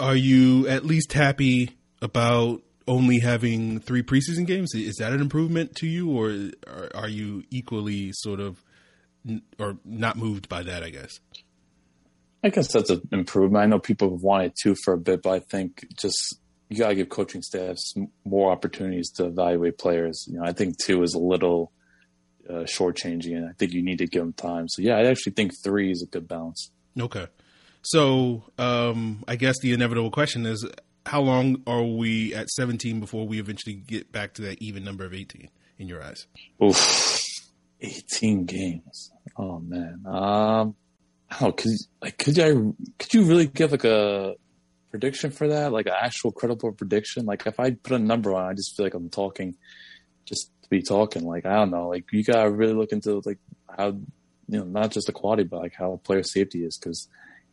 Are 0.00 0.16
you 0.16 0.68
at 0.68 0.84
least 0.84 1.12
happy 1.12 1.70
about 2.00 2.62
only 2.86 3.18
having 3.18 3.80
three 3.80 4.02
preseason 4.02 4.46
games? 4.46 4.74
Is 4.74 4.96
that 4.96 5.12
an 5.12 5.20
improvement 5.20 5.74
to 5.76 5.86
you, 5.86 6.10
or 6.10 6.50
are 6.94 7.08
you 7.08 7.44
equally 7.50 8.12
sort 8.12 8.40
of, 8.40 8.62
or 9.58 9.78
not 9.84 10.16
moved 10.16 10.48
by 10.48 10.62
that? 10.62 10.82
I 10.82 10.90
guess. 10.90 11.20
I 12.42 12.50
guess 12.50 12.72
that's 12.72 12.90
an 12.90 13.02
improvement. 13.10 13.62
I 13.62 13.66
know 13.66 13.80
people 13.80 14.10
have 14.12 14.22
wanted 14.22 14.52
two 14.62 14.76
for 14.84 14.94
a 14.94 14.98
bit, 14.98 15.22
but 15.22 15.30
I 15.30 15.40
think 15.40 15.84
just 16.00 16.38
you 16.68 16.76
got 16.76 16.88
to 16.88 16.94
give 16.94 17.08
coaching 17.08 17.42
staffs 17.42 17.94
more 18.24 18.52
opportunities 18.52 19.10
to 19.16 19.26
evaluate 19.26 19.78
players. 19.78 20.24
You 20.28 20.38
know, 20.38 20.44
I 20.44 20.52
think 20.52 20.76
two 20.78 21.02
is 21.02 21.14
a 21.14 21.18
little 21.18 21.72
uh, 22.48 22.64
shortchanging, 22.64 23.36
and 23.36 23.48
I 23.48 23.52
think 23.58 23.72
you 23.72 23.82
need 23.82 23.98
to 23.98 24.06
give 24.06 24.22
them 24.22 24.32
time. 24.34 24.68
So 24.68 24.82
yeah, 24.82 24.96
I 24.96 25.06
actually 25.06 25.32
think 25.32 25.52
three 25.64 25.90
is 25.90 26.02
a 26.02 26.06
good 26.06 26.28
balance. 26.28 26.70
Okay. 26.98 27.26
So 27.82 28.44
um, 28.58 29.24
I 29.26 29.36
guess 29.36 29.58
the 29.60 29.72
inevitable 29.72 30.10
question 30.10 30.46
is 30.46 30.66
how 31.06 31.20
long 31.20 31.62
are 31.66 31.82
we 31.82 32.34
at 32.34 32.48
17 32.50 33.00
before 33.00 33.26
we 33.26 33.40
eventually 33.40 33.74
get 33.74 34.12
back 34.12 34.34
to 34.34 34.42
that 34.42 34.60
even 34.60 34.84
number 34.84 35.04
of 35.04 35.14
18 35.14 35.48
in 35.78 35.88
your 35.88 36.02
eyes? 36.02 36.26
Oof, 36.62 37.28
18 37.80 38.44
games. 38.44 39.10
Oh 39.36 39.60
man. 39.60 40.04
Um. 40.06 40.74
Could 41.30 41.66
like 42.00 42.16
could 42.18 42.38
I 42.38 42.52
could 42.98 43.12
you 43.12 43.24
really 43.24 43.46
give 43.46 43.70
like 43.70 43.84
a 43.84 44.34
prediction 44.90 45.30
for 45.30 45.48
that? 45.48 45.72
Like 45.72 45.86
an 45.86 45.92
actual 46.00 46.32
credible 46.32 46.72
prediction? 46.72 47.26
Like 47.26 47.46
if 47.46 47.60
I 47.60 47.72
put 47.72 47.92
a 47.92 47.98
number 47.98 48.34
on, 48.34 48.50
I 48.50 48.54
just 48.54 48.76
feel 48.76 48.86
like 48.86 48.94
I'm 48.94 49.10
talking 49.10 49.54
just 50.24 50.50
to 50.62 50.68
be 50.70 50.82
talking. 50.82 51.24
Like 51.24 51.44
I 51.44 51.54
don't 51.56 51.70
know. 51.70 51.88
Like 51.88 52.06
you 52.12 52.24
gotta 52.24 52.50
really 52.50 52.72
look 52.72 52.92
into 52.92 53.20
like 53.24 53.38
how 53.68 53.88
you 53.88 54.58
know 54.58 54.64
not 54.64 54.90
just 54.90 55.06
the 55.06 55.12
quality, 55.12 55.44
but 55.44 55.60
like 55.60 55.74
how 55.74 56.00
player 56.02 56.22
safety 56.22 56.64
is 56.64 56.78
because 56.78 57.08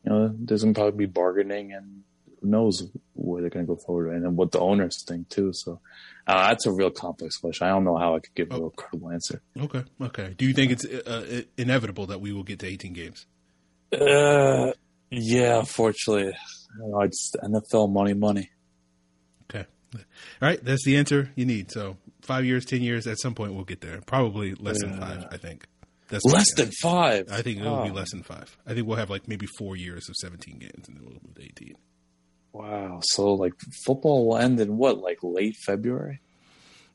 you 0.06 0.12
know, 0.12 0.36
there's 0.38 0.64
going 0.64 0.74
to 0.74 0.80
probably 0.80 1.06
be 1.08 1.12
bargaining 1.12 1.74
and 1.74 2.04
who 2.42 2.48
knows 2.48 2.88
where 3.14 3.42
they're 3.42 3.50
going 3.50 3.66
to 3.66 3.74
go 3.74 3.80
forward 3.80 4.14
and 4.14 4.24
then 4.24 4.36
what 4.36 4.52
the 4.52 4.60
owners 4.60 5.04
think 5.04 5.30
too. 5.30 5.52
So 5.54 5.80
uh, 6.28 6.50
that's 6.50 6.66
a 6.66 6.72
real 6.72 6.92
complex 6.92 7.38
question. 7.38 7.68
I 7.68 7.72
don't 7.72 7.84
know 7.84 7.98
how 7.98 8.16
I 8.16 8.20
could 8.20 8.36
give 8.36 8.52
a 8.52 8.56
real 8.56 8.70
credible 8.70 9.12
answer. 9.12 9.42
Okay. 9.60 9.84
Okay. 10.02 10.36
Do 10.38 10.46
you 10.46 10.54
think 10.54 10.72
it's 10.72 10.86
uh, 10.86 11.42
inevitable 11.58 12.08
that 12.08 12.22
we 12.22 12.32
will 12.32 12.44
get 12.44 12.60
to 12.60 12.68
18 12.68 12.94
games? 12.94 13.26
Uh, 13.92 14.74
yeah, 15.10 15.60
unfortunately. 15.60 16.34
I 17.00 17.08
just 17.08 17.38
NFL 17.42 17.92
money, 17.92 18.14
money. 18.14 18.50
Okay. 19.50 19.66
All 19.96 20.02
right. 20.42 20.64
That's 20.64 20.84
the 20.84 20.98
answer 20.98 21.32
you 21.36 21.46
need. 21.46 21.72
So 21.72 21.98
five 22.22 22.46
years, 22.46 22.66
10 22.66 22.82
years, 22.82 23.08
at 23.08 23.20
some 23.20 23.34
point 23.34 23.54
we'll 23.54 23.64
get 23.64 23.82
there. 23.82 24.02
Probably 24.06 24.54
less 24.56 24.84
yeah. 24.84 24.90
than 24.90 25.00
five, 25.00 25.28
I 25.32 25.38
think. 25.38 25.66
That's 26.10 26.24
less 26.26 26.54
than 26.56 26.72
five. 26.82 27.28
I 27.32 27.42
think 27.42 27.60
it'll 27.60 27.76
oh. 27.76 27.84
be 27.84 27.92
less 27.92 28.12
than 28.12 28.24
five. 28.24 28.56
I 28.66 28.74
think 28.74 28.88
we'll 28.88 28.98
have 28.98 29.10
like 29.10 29.28
maybe 29.28 29.48
four 29.58 29.76
years 29.76 30.08
of 30.08 30.16
17 30.16 30.60
games, 30.60 30.88
and 30.88 30.98
then 30.98 31.04
we'll 31.04 31.14
move 31.14 31.36
to 31.36 31.44
18. 31.44 31.76
Wow. 32.54 33.00
So 33.04 33.34
like 33.34 33.54
football 33.86 34.28
will 34.28 34.38
end 34.38 34.60
in 34.60 34.78
what, 34.78 35.00
like 35.00 35.20
late 35.24 35.56
February? 35.66 36.22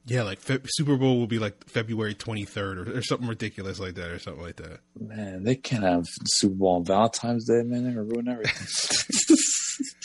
Yeah, 0.06 0.22
like 0.22 0.40
Fe- 0.40 0.60
Super 0.64 0.96
Bowl 0.96 1.18
will 1.18 1.26
be 1.26 1.38
like 1.38 1.68
February 1.68 2.14
23rd 2.14 2.56
or, 2.88 2.98
or, 2.98 3.02
something 3.02 3.28
ridiculous 3.28 3.78
like 3.78 3.94
that 3.96 4.10
or 4.10 4.18
something 4.18 4.42
like 4.42 4.56
that. 4.56 4.80
Man, 4.98 5.44
they 5.44 5.54
can't 5.54 5.84
have 5.84 6.06
Super 6.24 6.54
Bowl 6.54 6.76
on 6.76 6.84
Valentine's 6.84 7.44
Day, 7.44 7.62
man. 7.62 7.84
They're 7.84 8.02
going 8.02 8.06
to 8.06 8.14
ruin 8.14 8.28
everything. 8.28 9.36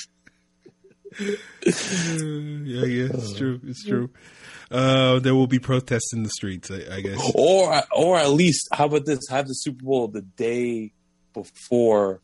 yeah, 1.66 2.86
yeah, 2.86 3.08
it's 3.14 3.34
true. 3.34 3.60
It's 3.64 3.84
true. 3.86 4.10
Uh, 4.72 5.20
there 5.20 5.36
will 5.36 5.48
be 5.48 5.60
protests 5.60 6.12
in 6.14 6.24
the 6.24 6.30
streets, 6.30 6.72
I, 6.72 6.96
I, 6.96 7.02
guess. 7.02 7.32
Or, 7.36 7.82
or 7.96 8.18
at 8.18 8.32
least, 8.32 8.68
how 8.74 8.86
about 8.86 9.06
this? 9.06 9.20
Have 9.30 9.48
the 9.48 9.54
Super 9.54 9.86
Bowl 9.86 10.08
the 10.08 10.22
day 10.22 10.92
before 11.34 12.22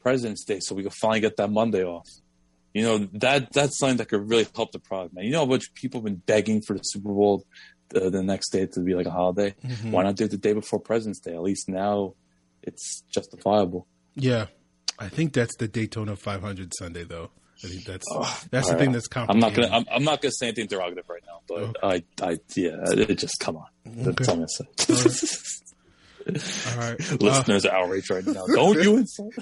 President's 0.00 0.44
Day, 0.44 0.60
so 0.60 0.74
we 0.74 0.82
can 0.82 0.90
finally 0.90 1.20
get 1.20 1.36
that 1.36 1.50
Monday 1.50 1.84
off. 1.84 2.08
You 2.72 2.82
know 2.82 2.98
that 3.14 3.52
that's 3.52 3.78
something 3.78 3.98
that 3.98 4.08
could 4.08 4.28
really 4.28 4.46
help 4.56 4.72
the 4.72 4.80
product, 4.80 5.14
man. 5.14 5.24
You 5.24 5.30
know 5.30 5.40
how 5.40 5.44
much 5.44 5.72
people 5.74 6.00
have 6.00 6.04
been 6.04 6.16
begging 6.16 6.60
for 6.60 6.74
the 6.74 6.82
Super 6.82 7.10
Bowl 7.10 7.44
the, 7.90 8.10
the 8.10 8.22
next 8.22 8.50
day 8.50 8.66
to 8.66 8.80
be 8.80 8.94
like 8.94 9.06
a 9.06 9.10
holiday. 9.10 9.54
Mm-hmm. 9.64 9.92
Why 9.92 10.02
not 10.02 10.16
do 10.16 10.24
it 10.24 10.32
the 10.32 10.38
day 10.38 10.52
before 10.52 10.80
President's 10.80 11.20
Day? 11.20 11.34
At 11.34 11.42
least 11.42 11.68
now 11.68 12.14
it's 12.62 13.02
justifiable. 13.12 13.86
Yeah, 14.16 14.46
I 14.98 15.08
think 15.08 15.32
that's 15.32 15.56
the 15.56 15.68
Daytona 15.68 16.16
500 16.16 16.72
Sunday, 16.76 17.04
though. 17.04 17.30
I 17.62 17.68
think 17.68 17.84
that's 17.84 18.06
oh, 18.10 18.40
that's 18.50 18.68
the 18.68 18.74
right. 18.74 18.80
thing 18.80 18.92
that's 18.92 19.08
I'm 19.14 19.38
not 19.38 19.54
gonna 19.54 19.68
I'm, 19.68 19.84
I'm, 19.90 20.04
not 20.04 20.20
gonna 20.20 20.32
say 20.32 20.48
anything 20.48 20.68
derogative 20.68 21.08
right 21.08 21.22
now, 21.26 21.40
but 21.48 21.62
okay. 21.84 22.04
I 22.20 22.26
I 22.26 22.38
yeah, 22.56 22.90
it 22.90 23.18
just 23.18 23.38
come 23.40 23.56
on. 23.56 23.66
Okay. 24.06 24.24
All 24.26 24.34
I'm 24.34 24.46
gonna 24.46 24.48
say. 24.48 24.64
All 26.26 26.78
right. 26.78 26.98
Listeners 27.20 27.66
uh, 27.66 27.70
are 27.70 27.84
outraged 27.84 28.10
right 28.10 28.26
now. 28.26 28.44
Don't 28.46 28.82
you 28.82 28.96
insult. 28.98 29.34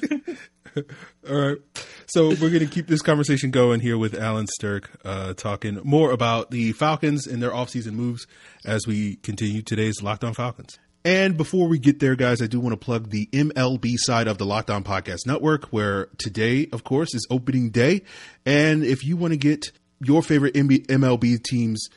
All 1.29 1.37
right. 1.37 1.59
So 2.07 2.29
we're 2.29 2.51
going 2.51 2.61
to 2.61 2.67
keep 2.67 2.87
this 2.87 3.03
conversation 3.03 3.51
going 3.51 3.81
here 3.81 3.97
with 3.97 4.19
Allen 4.19 4.47
Strk, 4.61 4.87
uh, 5.05 5.35
talking 5.35 5.81
more 5.85 6.11
about 6.11 6.51
the 6.51 6.73
Falcons 6.73 7.27
and 7.27 7.43
their 7.43 7.51
offseason 7.51 7.93
moves 7.93 8.27
as 8.65 8.87
we 8.87 9.17
continue 9.17 9.63
today's 9.63 10.03
Locked 10.03 10.25
On 10.25 10.35
Falcons. 10.35 10.79
And 11.05 11.37
before 11.37 11.67
we 11.67 11.79
get 11.79 11.99
there, 11.99 12.15
guys, 12.15 12.41
I 12.41 12.47
do 12.47 12.61
want 12.61 12.75
to 12.75 12.77
plug 12.77 13.11
the 13.11 13.27
MLB 13.33 13.95
side 13.97 14.29
of 14.29 14.39
the 14.39 14.47
Locked 14.47 14.71
On 14.71 14.85
Podcast 14.85 15.27
Network, 15.27 15.65
where 15.67 16.07
today, 16.17 16.69
of 16.73 16.85
course, 16.85 17.13
is 17.15 17.27
opening 17.29 17.71
day. 17.71 18.03
And 18.47 18.85
if 18.85 19.05
you 19.05 19.17
want 19.17 19.33
to 19.33 19.37
get 19.37 19.73
your 20.01 20.23
favorite 20.23 20.55
MLB 20.55 21.43
team's 21.43 21.89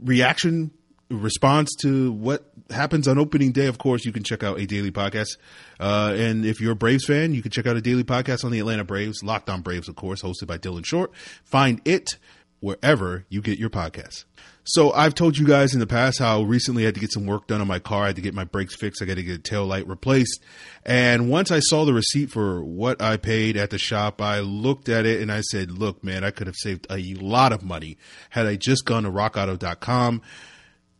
reaction 0.00 0.70
response 1.10 1.74
to 1.80 2.12
what 2.12 2.44
happens 2.70 3.08
on 3.08 3.18
opening 3.18 3.50
day, 3.50 3.66
of 3.66 3.78
course, 3.78 4.04
you 4.04 4.12
can 4.12 4.22
check 4.22 4.44
out 4.44 4.60
a 4.60 4.66
daily 4.66 4.92
podcast. 4.92 5.36
Uh, 5.80 6.14
and 6.16 6.44
if 6.46 6.60
you're 6.60 6.72
a 6.72 6.76
Braves 6.76 7.04
fan, 7.04 7.34
you 7.34 7.42
can 7.42 7.50
check 7.50 7.66
out 7.66 7.76
a 7.76 7.80
daily 7.80 8.04
podcast 8.04 8.44
on 8.44 8.52
the 8.52 8.60
Atlanta 8.60 8.84
Braves, 8.84 9.24
Locked 9.24 9.50
On 9.50 9.60
Braves, 9.60 9.88
of 9.88 9.96
course, 9.96 10.22
hosted 10.22 10.46
by 10.46 10.56
Dylan 10.56 10.86
Short. 10.86 11.10
Find 11.42 11.80
it 11.84 12.16
wherever 12.60 13.24
you 13.28 13.40
get 13.40 13.58
your 13.58 13.70
podcasts. 13.70 14.24
So 14.64 14.92
I've 14.92 15.14
told 15.14 15.38
you 15.38 15.46
guys 15.46 15.72
in 15.72 15.80
the 15.80 15.86
past 15.86 16.18
how 16.18 16.42
recently 16.42 16.84
I 16.84 16.86
had 16.86 16.94
to 16.94 17.00
get 17.00 17.12
some 17.12 17.26
work 17.26 17.46
done 17.46 17.60
on 17.60 17.66
my 17.66 17.78
car. 17.78 18.04
I 18.04 18.06
had 18.08 18.16
to 18.16 18.22
get 18.22 18.34
my 18.34 18.44
brakes 18.44 18.76
fixed. 18.76 19.02
I 19.02 19.06
got 19.06 19.16
to 19.16 19.22
get 19.22 19.38
a 19.38 19.42
tail 19.42 19.66
light 19.66 19.88
replaced. 19.88 20.42
And 20.84 21.30
once 21.30 21.50
I 21.50 21.60
saw 21.60 21.84
the 21.84 21.94
receipt 21.94 22.30
for 22.30 22.62
what 22.62 23.00
I 23.00 23.16
paid 23.16 23.56
at 23.56 23.70
the 23.70 23.78
shop, 23.78 24.20
I 24.20 24.40
looked 24.40 24.88
at 24.88 25.06
it 25.06 25.20
and 25.20 25.32
I 25.32 25.40
said, 25.40 25.70
look, 25.70 26.04
man, 26.04 26.22
I 26.22 26.30
could 26.30 26.46
have 26.46 26.56
saved 26.56 26.86
a 26.90 27.14
lot 27.14 27.52
of 27.52 27.64
money 27.64 27.96
had 28.30 28.46
I 28.46 28.56
just 28.56 28.84
gone 28.84 29.02
to 29.04 29.10
rockauto.com 29.10 30.22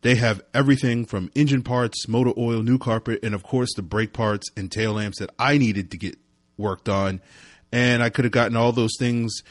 they 0.01 0.15
have 0.15 0.41
everything 0.53 1.05
from 1.05 1.31
engine 1.35 1.61
parts, 1.61 2.07
motor 2.07 2.33
oil, 2.37 2.63
new 2.63 2.79
carpet, 2.79 3.19
and 3.23 3.35
of 3.35 3.43
course 3.43 3.69
the 3.75 3.83
brake 3.83 4.13
parts 4.13 4.49
and 4.57 4.71
tail 4.71 4.93
lamps 4.93 5.19
that 5.19 5.29
I 5.37 5.57
needed 5.57 5.91
to 5.91 5.97
get 5.97 6.17
worked 6.57 6.89
on. 6.89 7.21
And 7.71 8.03
I 8.03 8.09
could 8.09 8.25
have 8.25 8.31
gotten 8.31 8.57
all 8.57 8.71
those 8.71 8.95
things 8.97 9.43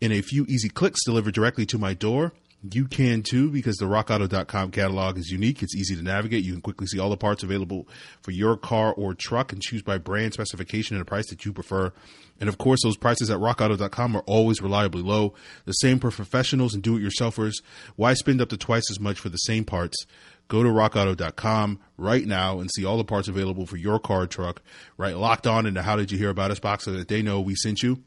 in 0.00 0.12
a 0.12 0.22
few 0.22 0.44
easy 0.48 0.68
clicks 0.68 1.04
delivered 1.04 1.34
directly 1.34 1.66
to 1.66 1.78
my 1.78 1.94
door. 1.94 2.32
You 2.72 2.86
can 2.86 3.22
too 3.22 3.50
because 3.50 3.76
the 3.76 3.86
rockauto.com 3.86 4.70
catalog 4.70 5.18
is 5.18 5.30
unique. 5.30 5.62
It's 5.62 5.76
easy 5.76 5.94
to 5.94 6.02
navigate. 6.02 6.44
You 6.44 6.52
can 6.52 6.62
quickly 6.62 6.86
see 6.86 6.98
all 6.98 7.10
the 7.10 7.16
parts 7.16 7.42
available 7.42 7.86
for 8.22 8.32
your 8.32 8.56
car 8.56 8.92
or 8.92 9.14
truck 9.14 9.52
and 9.52 9.62
choose 9.62 9.82
by 9.82 9.98
brand, 9.98 10.32
specification, 10.32 10.96
and 10.96 11.02
a 11.02 11.04
price 11.04 11.28
that 11.30 11.44
you 11.44 11.52
prefer. 11.52 11.92
And 12.40 12.48
of 12.48 12.58
course, 12.58 12.82
those 12.82 12.96
prices 12.96 13.30
at 13.30 13.38
rockauto.com 13.38 14.16
are 14.16 14.22
always 14.22 14.60
reliably 14.60 15.02
low. 15.02 15.34
The 15.64 15.72
same 15.72 15.98
for 15.98 16.10
professionals 16.10 16.74
and 16.74 16.82
do 16.82 16.96
it 16.96 17.02
yourselfers. 17.02 17.62
Why 17.94 18.14
spend 18.14 18.40
up 18.40 18.48
to 18.48 18.56
twice 18.56 18.90
as 18.90 19.00
much 19.00 19.20
for 19.20 19.28
the 19.28 19.38
same 19.38 19.64
parts? 19.64 20.06
Go 20.48 20.62
to 20.62 20.68
rockauto.com 20.68 21.80
right 21.96 22.24
now 22.24 22.60
and 22.60 22.70
see 22.70 22.84
all 22.84 22.98
the 22.98 23.04
parts 23.04 23.28
available 23.28 23.66
for 23.66 23.76
your 23.76 23.98
car 23.98 24.22
or 24.22 24.26
truck. 24.26 24.62
Right, 24.96 25.16
locked 25.16 25.46
on 25.46 25.66
into 25.66 25.82
How 25.82 25.96
Did 25.96 26.12
You 26.12 26.18
Hear 26.18 26.30
About 26.30 26.50
Us 26.50 26.60
box 26.60 26.84
so 26.84 26.92
that 26.92 27.08
they 27.08 27.22
know 27.22 27.40
we 27.40 27.54
sent 27.54 27.82
you. 27.82 28.02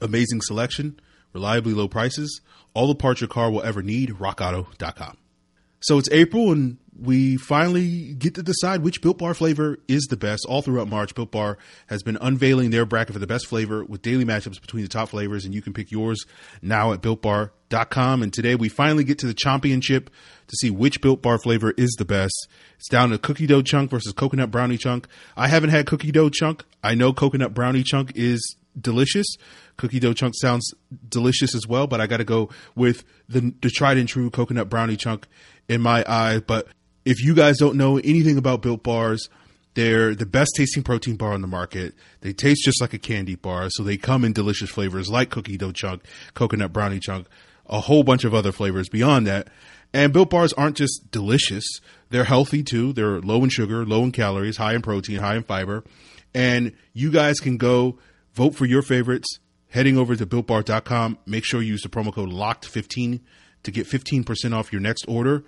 Amazing 0.00 0.40
selection, 0.42 1.00
reliably 1.36 1.74
low 1.74 1.86
prices, 1.86 2.40
all 2.72 2.86
the 2.88 2.94
parts 2.94 3.20
your 3.20 3.28
car 3.28 3.50
will 3.50 3.62
ever 3.62 3.82
need. 3.82 4.10
RockAuto.com. 4.10 5.18
So 5.80 5.98
it's 5.98 6.10
April 6.10 6.50
and 6.50 6.78
we 6.98 7.36
finally 7.36 8.14
get 8.14 8.34
to 8.36 8.42
decide 8.42 8.82
which 8.82 9.02
Built 9.02 9.18
Bar 9.18 9.34
flavor 9.34 9.78
is 9.86 10.06
the 10.06 10.16
best. 10.16 10.46
All 10.48 10.62
throughout 10.62 10.88
March, 10.88 11.14
Built 11.14 11.30
Bar 11.30 11.58
has 11.88 12.02
been 12.02 12.16
unveiling 12.20 12.70
their 12.70 12.86
bracket 12.86 13.12
for 13.12 13.18
the 13.18 13.26
best 13.26 13.46
flavor 13.46 13.84
with 13.84 14.00
daily 14.00 14.24
matchups 14.24 14.60
between 14.60 14.82
the 14.82 14.88
top 14.88 15.10
flavors, 15.10 15.44
and 15.44 15.54
you 15.54 15.60
can 15.60 15.74
pick 15.74 15.90
yours 15.90 16.24
now 16.62 16.92
at 16.92 17.02
BuiltBar.com. 17.02 18.22
And 18.22 18.32
today 18.32 18.54
we 18.54 18.70
finally 18.70 19.04
get 19.04 19.18
to 19.18 19.26
the 19.26 19.34
championship 19.34 20.08
to 20.46 20.56
see 20.56 20.70
which 20.70 21.02
Built 21.02 21.20
Bar 21.20 21.38
flavor 21.38 21.74
is 21.76 21.94
the 21.98 22.06
best. 22.06 22.48
It's 22.78 22.88
down 22.88 23.10
to 23.10 23.18
cookie 23.18 23.46
dough 23.46 23.62
chunk 23.62 23.90
versus 23.90 24.14
coconut 24.14 24.50
brownie 24.50 24.78
chunk. 24.78 25.06
I 25.36 25.48
haven't 25.48 25.70
had 25.70 25.86
cookie 25.86 26.12
dough 26.12 26.30
chunk. 26.30 26.64
I 26.82 26.94
know 26.94 27.12
coconut 27.12 27.52
brownie 27.52 27.82
chunk 27.82 28.12
is 28.14 28.56
delicious. 28.80 29.26
Cookie 29.76 30.00
dough 30.00 30.14
chunk 30.14 30.34
sounds 30.36 30.72
delicious 31.08 31.54
as 31.54 31.66
well, 31.66 31.86
but 31.86 32.00
I 32.00 32.06
got 32.06 32.18
to 32.18 32.24
go 32.24 32.50
with 32.74 33.04
the, 33.28 33.54
the 33.60 33.70
tried 33.70 33.98
and 33.98 34.08
true 34.08 34.30
coconut 34.30 34.68
brownie 34.68 34.96
chunk 34.96 35.26
in 35.68 35.80
my 35.80 36.04
eye. 36.06 36.40
But 36.40 36.68
if 37.04 37.22
you 37.22 37.34
guys 37.34 37.58
don't 37.58 37.76
know 37.76 37.98
anything 37.98 38.38
about 38.38 38.62
Built 38.62 38.82
Bars, 38.82 39.28
they're 39.74 40.14
the 40.14 40.26
best 40.26 40.52
tasting 40.56 40.82
protein 40.82 41.16
bar 41.16 41.32
on 41.32 41.42
the 41.42 41.46
market. 41.46 41.94
They 42.22 42.32
taste 42.32 42.64
just 42.64 42.80
like 42.80 42.94
a 42.94 42.98
candy 42.98 43.34
bar, 43.34 43.68
so 43.70 43.82
they 43.82 43.98
come 43.98 44.24
in 44.24 44.32
delicious 44.32 44.70
flavors 44.70 45.10
like 45.10 45.30
cookie 45.30 45.58
dough 45.58 45.72
chunk, 45.72 46.02
coconut 46.34 46.72
brownie 46.72 46.98
chunk, 46.98 47.26
a 47.66 47.80
whole 47.80 48.02
bunch 48.02 48.24
of 48.24 48.34
other 48.34 48.52
flavors 48.52 48.88
beyond 48.88 49.26
that. 49.26 49.48
And 49.92 50.12
Built 50.12 50.30
Bars 50.30 50.52
aren't 50.54 50.76
just 50.76 51.10
delicious, 51.10 51.64
they're 52.10 52.24
healthy 52.24 52.62
too. 52.62 52.92
They're 52.92 53.20
low 53.20 53.42
in 53.42 53.50
sugar, 53.50 53.84
low 53.84 54.02
in 54.02 54.12
calories, 54.12 54.56
high 54.56 54.74
in 54.74 54.82
protein, 54.82 55.18
high 55.18 55.36
in 55.36 55.42
fiber. 55.42 55.84
And 56.34 56.72
you 56.92 57.10
guys 57.10 57.40
can 57.40 57.56
go 57.56 57.98
vote 58.36 58.54
for 58.54 58.66
your 58.66 58.82
favorites 58.82 59.40
heading 59.70 59.98
over 59.98 60.14
to 60.14 60.26
builtbar.com. 60.26 61.18
Make 61.26 61.44
sure 61.44 61.60
you 61.60 61.72
use 61.72 61.82
the 61.82 61.88
promo 61.88 62.12
code 62.12 62.30
LOCKED15 62.30 63.20
to 63.64 63.70
get 63.70 63.86
15% 63.86 64.54
off 64.54 64.72
your 64.72 64.80
next 64.80 65.04
order. 65.08 65.44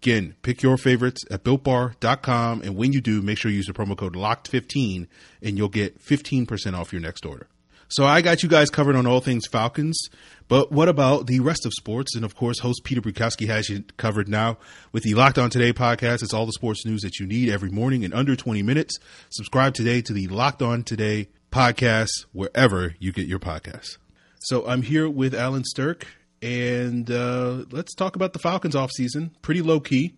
Again, 0.00 0.34
pick 0.42 0.62
your 0.62 0.76
favorites 0.76 1.22
at 1.30 1.44
builtbar.com. 1.44 2.62
And 2.62 2.76
when 2.76 2.92
you 2.92 3.00
do, 3.00 3.22
make 3.22 3.38
sure 3.38 3.50
you 3.50 3.58
use 3.58 3.66
the 3.66 3.72
promo 3.72 3.96
code 3.96 4.14
LOCKED15 4.14 5.06
and 5.42 5.58
you'll 5.58 5.68
get 5.68 6.00
15% 6.00 6.74
off 6.76 6.92
your 6.92 7.02
next 7.02 7.26
order. 7.26 7.48
So 7.88 8.04
I 8.06 8.22
got 8.22 8.42
you 8.42 8.48
guys 8.48 8.70
covered 8.70 8.96
on 8.96 9.06
all 9.06 9.20
things 9.20 9.46
Falcons, 9.46 10.08
but 10.48 10.72
what 10.72 10.88
about 10.88 11.26
the 11.26 11.40
rest 11.40 11.66
of 11.66 11.72
sports? 11.74 12.16
And 12.16 12.24
of 12.24 12.34
course, 12.34 12.60
host 12.60 12.84
Peter 12.84 13.02
Bukowski 13.02 13.46
has 13.48 13.68
you 13.68 13.84
covered 13.98 14.30
now 14.30 14.56
with 14.92 15.02
the 15.02 15.12
Locked 15.12 15.36
On 15.36 15.50
Today 15.50 15.74
podcast. 15.74 16.22
It's 16.22 16.32
all 16.32 16.46
the 16.46 16.52
sports 16.52 16.86
news 16.86 17.02
that 17.02 17.20
you 17.20 17.26
need 17.26 17.50
every 17.50 17.68
morning 17.68 18.02
in 18.02 18.14
under 18.14 18.34
20 18.34 18.62
minutes. 18.62 18.98
Subscribe 19.28 19.74
today 19.74 20.00
to 20.00 20.14
the 20.14 20.26
Locked 20.28 20.62
On 20.62 20.82
Today 20.82 21.28
podcast 21.52 22.24
wherever 22.32 22.94
you 22.98 23.12
get 23.12 23.26
your 23.28 23.38
podcasts. 23.38 23.98
So 24.40 24.66
I'm 24.66 24.82
here 24.82 25.08
with 25.08 25.34
Allen 25.34 25.62
Strk 25.62 26.04
and 26.40 27.08
uh, 27.10 27.64
let's 27.70 27.94
talk 27.94 28.16
about 28.16 28.32
the 28.32 28.40
Falcons 28.40 28.74
off 28.74 28.90
season. 28.90 29.36
Pretty 29.42 29.62
low 29.62 29.78
key, 29.78 30.14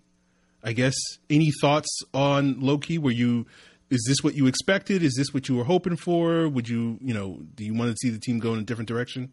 I 0.63 0.73
guess. 0.73 0.95
Any 1.29 1.51
thoughts 1.61 2.01
on 2.15 2.61
low 2.61 2.79
key? 2.79 2.97
Were 2.97 3.11
you 3.11 3.47
is 3.91 4.05
this 4.09 4.25
what 4.25 4.35
you 4.35 4.47
expected? 4.47 5.03
Is 5.03 5.15
this 5.17 5.35
what 5.35 5.49
you 5.49 5.57
were 5.57 5.65
hoping 5.65 5.97
for? 5.97 6.49
Would 6.49 6.69
you 6.69 6.99
you 7.03 7.13
know 7.13 7.41
do 7.55 7.65
you 7.65 7.75
want 7.75 7.91
to 7.91 7.97
see 7.99 8.11
the 8.11 8.19
team 8.19 8.39
go 8.39 8.55
in 8.55 8.61
a 8.61 8.63
different 8.63 8.89
direction? 8.89 9.33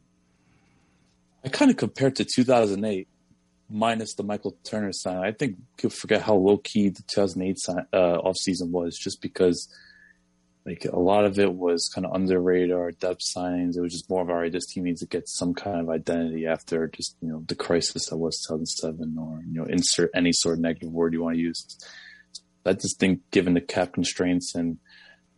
I 1.45 1.49
kind 1.49 1.71
of 1.71 1.77
compared 1.77 2.17
to 2.17 2.25
2008 2.25 3.07
minus 3.69 4.13
the 4.15 4.23
Michael 4.23 4.57
Turner 4.63 4.91
sign. 4.91 5.23
I 5.23 5.31
think 5.31 5.57
you'll 5.81 5.91
forget 5.91 6.21
how 6.21 6.35
low 6.35 6.57
key 6.57 6.89
the 6.89 7.03
2008 7.13 7.57
sign, 7.59 7.85
uh, 7.93 8.17
off 8.17 8.35
season 8.37 8.71
was 8.71 8.97
just 8.97 9.21
because 9.21 9.69
like 10.65 10.85
a 10.85 10.99
lot 10.99 11.25
of 11.25 11.39
it 11.39 11.53
was 11.53 11.89
kind 11.93 12.05
of 12.05 12.13
under 12.13 12.39
radar 12.39 12.91
depth 12.91 13.21
signings. 13.35 13.75
It 13.75 13.81
was 13.81 13.93
just 13.93 14.09
more 14.09 14.21
of 14.21 14.29
our 14.29 14.49
this 14.49 14.67
team 14.67 14.83
needs 14.83 15.01
to 15.01 15.07
get 15.07 15.27
some 15.27 15.53
kind 15.53 15.79
of 15.79 15.89
identity 15.89 16.45
after 16.45 16.87
just 16.87 17.15
you 17.21 17.29
know 17.29 17.43
the 17.47 17.55
crisis 17.55 18.09
that 18.09 18.17
was 18.17 18.45
2007, 18.47 19.15
or 19.17 19.41
you 19.47 19.59
know 19.59 19.65
insert 19.65 20.11
any 20.13 20.31
sort 20.31 20.55
of 20.55 20.61
negative 20.61 20.91
word 20.91 21.13
you 21.13 21.23
want 21.23 21.35
to 21.35 21.41
use. 21.41 21.77
I 22.63 22.73
just 22.73 22.99
think, 22.99 23.21
given 23.31 23.55
the 23.55 23.61
cap 23.61 23.93
constraints, 23.93 24.53
and 24.53 24.77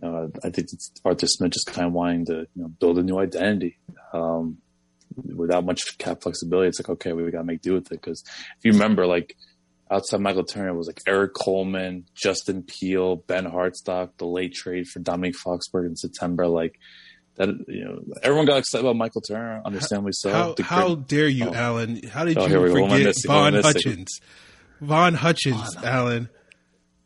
uh, 0.01 0.27
I 0.43 0.49
think 0.49 0.67
Arthur 1.05 1.27
Smith 1.27 1.53
just 1.53 1.67
kind 1.67 1.87
of 1.87 1.93
wanting 1.93 2.25
to 2.25 2.47
you 2.53 2.61
know 2.61 2.67
build 2.67 2.97
a 2.97 3.03
new 3.03 3.17
identity. 3.17 3.77
Um, 4.11 4.57
without 5.35 5.63
much 5.63 5.97
cap 5.99 6.21
flexibility, 6.21 6.67
it's 6.67 6.81
like 6.81 6.89
okay, 6.89 7.13
we 7.13 7.29
got 7.31 7.39
to 7.39 7.43
make 7.45 7.61
do 7.61 7.75
with 7.75 7.91
it. 7.91 8.01
Because 8.01 8.23
if 8.57 8.65
you 8.65 8.73
remember, 8.73 9.07
like 9.07 9.37
outside 9.93 10.19
Michael 10.21 10.43
Turner 10.43 10.73
was 10.73 10.87
like 10.87 11.01
Erik 11.07 11.33
Coleman, 11.33 12.05
Justin 12.15 12.63
Peelle, 12.63 13.17
Ben 13.17 13.45
Hartsock, 13.45 14.09
the 14.17 14.25
late 14.25 14.53
trade 14.53 14.87
for 14.87 14.99
Domonique 14.99 15.35
Foxworth 15.45 15.85
in 15.85 15.95
September. 15.95 16.47
Like 16.47 16.79
that 17.35 17.49
you 17.67 17.85
know 17.85 17.99
everyone 18.21 18.45
got 18.45 18.57
excited 18.57 18.85
about 18.85 18.95
Michael 18.95 19.21
Turner, 19.21 19.61
understandably 19.65 20.11
so. 20.13 20.31
How, 20.31 20.53
The 20.53 20.63
how 20.63 20.95
great- 20.95 21.07
dare 21.07 21.27
you, 21.27 21.47
Oh. 21.49 21.53
Allen? 21.53 22.01
How 22.07 22.25
did 22.25 22.37
Oh, 22.37 22.43
you 22.43 22.49
here 22.49 22.61
we 22.61 22.67
go. 22.69 22.73
What 22.73 22.79
am 22.81 22.85
I 22.85 22.89
forget 22.97 23.07
missing? 23.07 23.31
What 23.31 23.37
am 23.37 23.53
Von? 23.53 23.63
Hutchins? 23.63 24.19
Von 24.81 25.13
Hutchins, 25.13 25.75
Allen. 25.83 26.29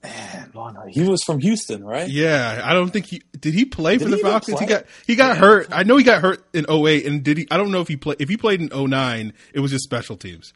Man, 0.04 0.52
Von- 0.54 0.78
he 0.90 1.02
was 1.04 1.22
from 1.24 1.40
Houston, 1.40 1.84
right? 1.84 2.08
Yeah, 2.08 2.62
I 2.64 2.74
don't 2.74 2.92
think 2.92 3.08
he 3.08 3.24
did. 3.40 3.54
He 3.54 3.66
play 3.66 3.98
Did 3.98 4.04
for 4.06 4.10
the 4.10 4.16
he 4.16 4.20
even 4.20 4.32
Falcons. 4.32 4.60
He 4.60 4.66
got 4.66 4.86
he 5.08 5.16
got 5.16 5.38
hurt. 5.38 5.68
I 5.72 5.84
know 5.84 5.98
he 5.98 6.04
got 6.04 6.22
hurt 6.22 6.46
in 6.54 6.66
08, 6.70 7.06
and 7.06 7.24
did 7.24 7.38
he? 7.40 7.48
I 7.52 7.58
don't 7.58 7.72
know 7.72 7.82
if 7.82 7.88
he 7.88 7.98
played. 7.98 8.18
If 8.22 8.30
he 8.30 8.38
played 8.38 8.62
in 8.62 8.70
09, 8.72 9.34
it 9.54 9.60
was 9.60 9.72
just 9.72 9.84
special 9.84 10.16
teams. 10.16 10.54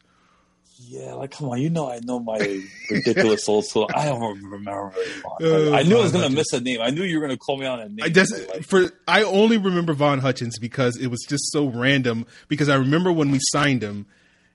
Yeah, 0.88 1.14
like 1.14 1.30
come 1.30 1.48
on, 1.48 1.60
you 1.60 1.70
know 1.70 1.90
I 1.90 2.00
know 2.00 2.18
my 2.18 2.38
ridiculous 2.90 3.48
old 3.48 3.64
school. 3.66 3.88
I 3.94 4.06
don't 4.06 4.42
remember. 4.42 4.92
Von 5.22 5.32
Oh, 5.40 5.72
I 5.74 5.82
knew 5.82 5.96
I 5.98 6.02
was 6.02 6.12
gonna 6.12 6.24
Hutchins. 6.24 6.34
miss 6.36 6.52
a 6.52 6.60
name. 6.60 6.80
I 6.82 6.90
knew 6.90 7.02
you 7.02 7.16
were 7.18 7.22
gonna 7.26 7.36
call 7.38 7.56
me 7.56 7.66
on 7.66 7.80
a 7.80 7.88
name. 7.88 7.98
I 8.02 8.08
just 8.08 8.32
Like, 8.48 8.64
for 8.64 8.90
I 9.08 9.22
only 9.22 9.56
remember 9.58 9.92
Von 9.94 10.18
Hutchins 10.18 10.58
because 10.58 10.96
it 10.96 11.06
was 11.08 11.24
just 11.28 11.50
so 11.52 11.66
random. 11.66 12.26
Because 12.48 12.68
I 12.68 12.74
remember 12.76 13.12
when 13.12 13.30
we 13.30 13.38
signed 13.52 13.82
him, 13.82 14.06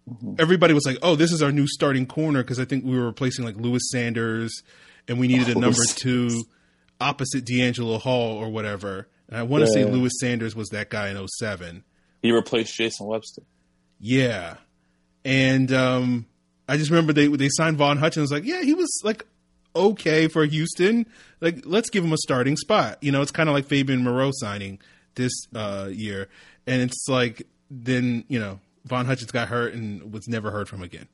Mm-hmm. 0.10 0.36
everybody 0.40 0.74
was 0.74 0.86
like, 0.86 0.98
"Oh, 1.02 1.18
this 1.18 1.34
is 1.34 1.42
our 1.44 1.52
new 1.52 1.68
starting 1.68 2.06
corner." 2.06 2.42
Because 2.42 2.62
I 2.62 2.66
think 2.66 2.86
we 2.86 2.98
were 2.98 3.06
replacing 3.06 3.44
like 3.44 3.58
Lewis 3.58 3.84
Sanders, 3.92 4.64
and 5.10 5.20
we 5.20 5.28
needed 5.28 5.50
a 5.58 5.60
number 5.60 5.84
two 5.96 6.46
opposite 7.02 7.44
DeAngelo 7.44 8.00
Hall 8.00 8.38
or 8.38 8.48
whatever. 8.50 9.10
And 9.28 9.38
I 9.38 9.44
want 9.44 9.66
to 9.66 9.70
say 9.72 9.82
Yeah. 9.82 9.92
Lewis 9.92 10.14
Sanders 10.22 10.56
was 10.56 10.70
that 10.70 10.90
guy 10.90 11.10
in 11.10 11.18
07. 11.28 11.84
he 12.22 12.32
replaced 12.32 12.74
Jason 12.78 13.06
Webster. 13.08 13.42
Yeah, 14.00 14.56
and 15.28 15.74
um, 15.74 16.26
I 16.70 16.78
just 16.78 16.90
remember 16.90 17.12
they 17.12 17.28
they 17.28 17.50
signed 17.50 17.78
Von 17.78 17.98
Hutchins. 17.98 18.32
Like, 18.32 18.46
yeah, 18.46 18.62
he 18.62 18.74
was 18.74 18.90
like 19.04 19.26
okay 19.76 20.30
for 20.30 20.46
Houston. 20.46 21.06
Like, 21.42 21.64
let's 21.66 21.90
give 21.90 22.04
him 22.04 22.14
a 22.14 22.18
starting 22.18 22.56
spot. 22.56 22.98
You 23.02 23.12
know, 23.12 23.22
it's 23.22 23.32
kind 23.32 23.50
of 23.50 23.54
like 23.54 23.66
Fabian 23.66 24.04
Moreau 24.04 24.32
signing 24.34 24.80
this 25.16 25.34
uh, 25.54 25.90
year, 25.92 26.30
and 26.66 26.82
it's 26.82 27.08
like 27.10 27.46
then 27.70 28.24
you 28.30 28.40
know 28.40 28.62
Von 28.86 29.06
Hutchins 29.06 29.32
got 29.32 29.50
hurt 29.50 29.74
and 29.74 30.14
was 30.14 30.30
never 30.30 30.50
heard 30.50 30.70
from 30.70 30.82
again. 30.82 31.10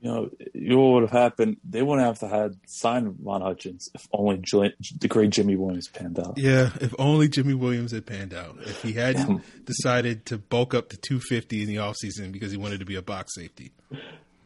You 0.00 0.10
know, 0.10 0.30
you 0.54 0.68
know 0.70 0.80
what 0.80 0.92
would 0.94 1.10
have 1.10 1.22
happened? 1.22 1.56
They 1.68 1.82
wouldn't 1.82 2.06
have 2.06 2.20
to 2.20 2.28
had 2.28 2.54
signed 2.66 3.16
Von 3.20 3.40
Hutchins 3.40 3.88
if 3.94 4.06
only 4.12 4.36
the 4.36 5.08
great 5.08 5.30
Jimmy 5.30 5.56
Williams 5.56 5.88
panned 5.88 6.20
out. 6.20 6.38
Yeah, 6.38 6.70
if 6.80 6.94
only 7.00 7.28
Jimmy 7.28 7.54
Williams 7.54 7.90
had 7.90 8.06
panned 8.06 8.32
out. 8.32 8.58
If 8.60 8.82
he 8.82 8.92
hadn't 8.92 9.42
decided 9.64 10.24
to 10.26 10.38
bulk 10.38 10.72
up 10.72 10.90
to 10.90 10.96
250 10.96 11.62
in 11.62 11.68
the 11.68 11.76
offseason 11.76 12.30
because 12.30 12.52
he 12.52 12.56
wanted 12.56 12.78
to 12.78 12.86
be 12.86 12.94
a 12.94 13.02
box 13.02 13.34
safety. 13.34 13.72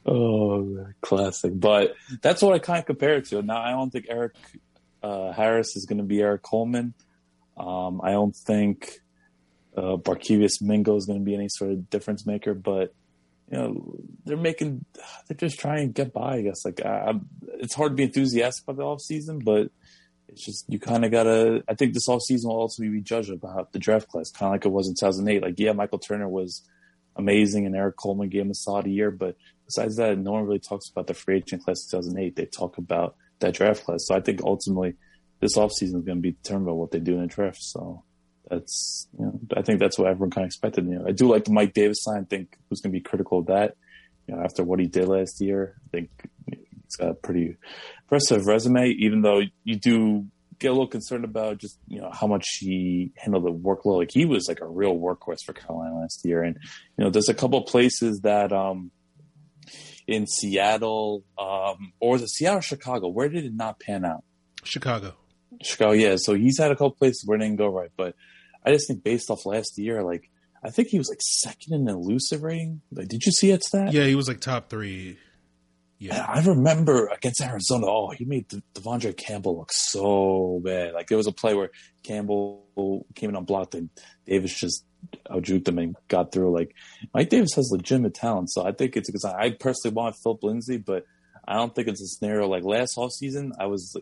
Oh, 0.06 0.86
classic. 1.00 1.52
But 1.54 1.94
that's 2.22 2.42
what 2.42 2.54
I 2.54 2.58
kind 2.58 2.78
of 2.78 2.86
compare 2.86 3.16
it 3.16 3.26
to. 3.26 3.42
Now, 3.42 3.60
I 3.60 3.70
don't 3.72 3.90
think 3.90 4.06
Erik 4.08 4.34
uh, 5.02 5.32
Harris 5.32 5.76
is 5.76 5.84
going 5.86 5.98
to 5.98 6.04
be 6.04 6.20
Erik 6.20 6.42
Coleman. 6.42 6.94
Um, 7.56 8.00
I 8.02 8.12
don't 8.12 8.34
think 8.34 8.90
uh, 9.76 9.96
Barkevius 9.96 10.60
Mingo 10.60 10.96
is 10.96 11.06
going 11.06 11.18
to 11.18 11.24
be 11.24 11.34
any 11.34 11.48
sort 11.48 11.72
of 11.72 11.90
difference 11.90 12.26
maker. 12.26 12.54
But 12.54 12.94
you 13.50 13.58
know, 13.58 13.96
they're 14.24 14.36
making, 14.36 14.84
they're 15.28 15.36
just 15.36 15.58
trying 15.58 15.88
to 15.88 15.92
get 15.92 16.12
by. 16.12 16.36
I 16.36 16.42
guess 16.42 16.64
like 16.64 16.84
I, 16.84 17.14
it's 17.58 17.74
hard 17.74 17.92
to 17.92 17.96
be 17.96 18.04
enthusiastic 18.04 18.64
about 18.64 18.76
the 18.76 18.84
off 18.84 19.00
season, 19.00 19.40
but 19.40 19.70
it's 20.28 20.44
just 20.44 20.64
you 20.68 20.78
kind 20.78 21.04
of 21.04 21.10
gotta. 21.10 21.62
I 21.68 21.74
think 21.74 21.92
this 21.92 22.08
off 22.08 22.22
season 22.22 22.48
will 22.48 22.58
also 22.58 22.82
be 22.82 23.00
judged 23.00 23.30
about 23.30 23.72
the 23.72 23.78
draft 23.78 24.08
class, 24.08 24.30
kind 24.30 24.48
of 24.48 24.52
like 24.52 24.64
it 24.64 24.72
was 24.72 24.88
in 24.88 24.94
2008. 24.94 25.42
Like, 25.42 25.54
yeah, 25.58 25.72
Michael 25.72 25.98
Turner 25.98 26.28
was 26.28 26.66
amazing, 27.16 27.66
and 27.66 27.76
Erik 27.76 27.96
Coleman 27.96 28.30
gave 28.30 28.42
him 28.42 28.50
a 28.50 28.54
solid 28.54 28.86
year, 28.86 29.10
but 29.10 29.36
besides 29.66 29.96
that, 29.96 30.18
no 30.18 30.32
one 30.32 30.44
really 30.44 30.58
talks 30.58 30.88
about 30.88 31.06
the 31.06 31.14
free 31.14 31.36
agent 31.36 31.64
class 31.64 31.84
of 31.84 32.02
2008. 32.02 32.36
They 32.36 32.46
talk 32.46 32.78
about 32.78 33.16
that 33.40 33.54
draft 33.54 33.84
class. 33.84 34.06
So 34.06 34.14
I 34.14 34.20
think 34.20 34.40
ultimately 34.42 34.94
this 35.40 35.56
offseason 35.56 35.96
is 35.96 36.04
going 36.04 36.18
to 36.18 36.22
be 36.22 36.32
determined 36.32 36.66
by 36.66 36.72
what 36.72 36.90
they 36.90 37.00
do 37.00 37.14
in 37.14 37.22
the 37.22 37.26
draft. 37.26 37.62
So 37.62 38.04
that's, 38.52 39.08
you 39.18 39.24
know, 39.24 39.40
I 39.56 39.62
think 39.62 39.80
that's 39.80 39.98
what 39.98 40.08
everyone 40.08 40.30
kind 40.30 40.44
of 40.44 40.48
expected. 40.48 40.86
You 40.86 40.98
know, 40.98 41.06
I 41.08 41.12
do 41.12 41.28
like 41.28 41.44
the 41.44 41.52
Mike 41.52 41.72
Davis 41.72 42.02
sign. 42.02 42.22
I 42.22 42.24
think 42.24 42.58
who's 42.68 42.80
going 42.80 42.92
to 42.92 42.98
be 42.98 43.02
critical 43.02 43.38
of 43.38 43.46
that. 43.46 43.76
You 44.26 44.36
know, 44.36 44.42
after 44.42 44.62
what 44.62 44.78
he 44.78 44.86
did 44.86 45.08
last 45.08 45.40
year, 45.40 45.76
I 45.86 45.88
think 45.90 46.10
he's 46.46 46.96
got 46.98 47.10
a 47.10 47.14
pretty 47.14 47.56
impressive 48.02 48.46
resume, 48.46 48.90
even 48.90 49.22
though 49.22 49.40
you 49.64 49.76
do 49.76 50.26
get 50.58 50.68
a 50.68 50.72
little 50.72 50.86
concerned 50.86 51.24
about 51.24 51.58
just, 51.58 51.78
you 51.88 52.00
know, 52.00 52.10
how 52.12 52.26
much 52.26 52.46
he 52.60 53.12
handled 53.16 53.44
the 53.44 53.50
workload. 53.50 53.98
Like 53.98 54.10
he 54.12 54.26
was 54.26 54.46
like 54.48 54.60
a 54.60 54.68
real 54.68 54.96
workhorse 54.96 55.42
for 55.44 55.54
Carolina 55.54 55.98
last 55.98 56.20
year. 56.24 56.42
And, 56.42 56.56
you 56.96 57.04
know, 57.04 57.10
there's 57.10 57.28
a 57.28 57.34
couple 57.34 57.58
of 57.58 57.66
places 57.66 58.20
that, 58.20 58.52
um, 58.52 58.90
in 60.06 60.26
Seattle, 60.26 61.24
um, 61.38 61.92
or 62.00 62.18
the 62.18 62.26
Seattle 62.26 62.58
or 62.58 62.62
Chicago? 62.62 63.08
Where 63.08 63.28
did 63.28 63.44
it 63.44 63.54
not 63.54 63.80
pan 63.80 64.04
out? 64.04 64.24
Chicago. 64.64 65.14
Chicago, 65.62 65.92
yeah. 65.92 66.16
So 66.16 66.34
he's 66.34 66.58
had 66.58 66.70
a 66.70 66.74
couple 66.74 66.92
places 66.92 67.22
where 67.24 67.36
it 67.36 67.40
didn't 67.40 67.56
go 67.56 67.68
right, 67.68 67.90
but 67.96 68.14
I 68.64 68.72
just 68.72 68.86
think 68.88 69.02
based 69.04 69.30
off 69.30 69.44
last 69.46 69.78
year, 69.78 70.02
like 70.02 70.30
I 70.64 70.70
think 70.70 70.88
he 70.88 70.98
was 70.98 71.08
like 71.08 71.20
second 71.20 71.74
in 71.74 71.88
elusive 71.88 72.42
rating. 72.42 72.82
Like, 72.92 73.08
did 73.08 73.24
you 73.24 73.32
see 73.32 73.50
it 73.50 73.62
stat? 73.64 73.92
Yeah, 73.92 74.04
he 74.04 74.14
was 74.14 74.28
like 74.28 74.40
top 74.40 74.70
three. 74.70 75.18
And 76.00 76.08
Yeah. 76.08 76.24
I 76.28 76.40
remember 76.42 77.06
against 77.08 77.40
Arizona, 77.40 77.86
oh, 77.86 78.10
he 78.16 78.24
made 78.24 78.48
De- 78.48 78.62
De'Vondre 78.74 79.16
Campbell 79.16 79.58
look 79.58 79.70
so 79.72 80.60
bad. 80.64 80.94
Like 80.94 81.08
there 81.08 81.16
was 81.18 81.26
a 81.26 81.32
play 81.32 81.54
where 81.54 81.70
Campbell 82.02 83.06
came 83.14 83.30
in 83.30 83.36
unblocked 83.36 83.74
and 83.74 83.88
Davis 84.26 84.58
just 84.58 84.84
outjuked 85.30 85.66
him 85.68 85.78
and 85.78 85.96
got 86.08 86.32
through. 86.32 86.52
Like 86.56 86.74
Mike 87.14 87.28
Davis 87.28 87.54
has 87.54 87.70
legitimate 87.72 88.14
talent, 88.14 88.50
so 88.50 88.64
I 88.64 88.72
think 88.72 88.96
it's 88.96 89.08
because 89.08 89.24
I 89.24 89.50
personally 89.50 89.94
want 89.94 90.16
Phillip 90.22 90.42
Lindsay, 90.42 90.76
but 90.78 91.04
I 91.46 91.54
don't 91.54 91.74
think 91.74 91.88
it's 91.88 92.00
a 92.00 92.06
scenario 92.06 92.46
like 92.46 92.62
last 92.62 92.96
offseason. 92.96 93.50
I 93.58 93.66
was, 93.66 93.96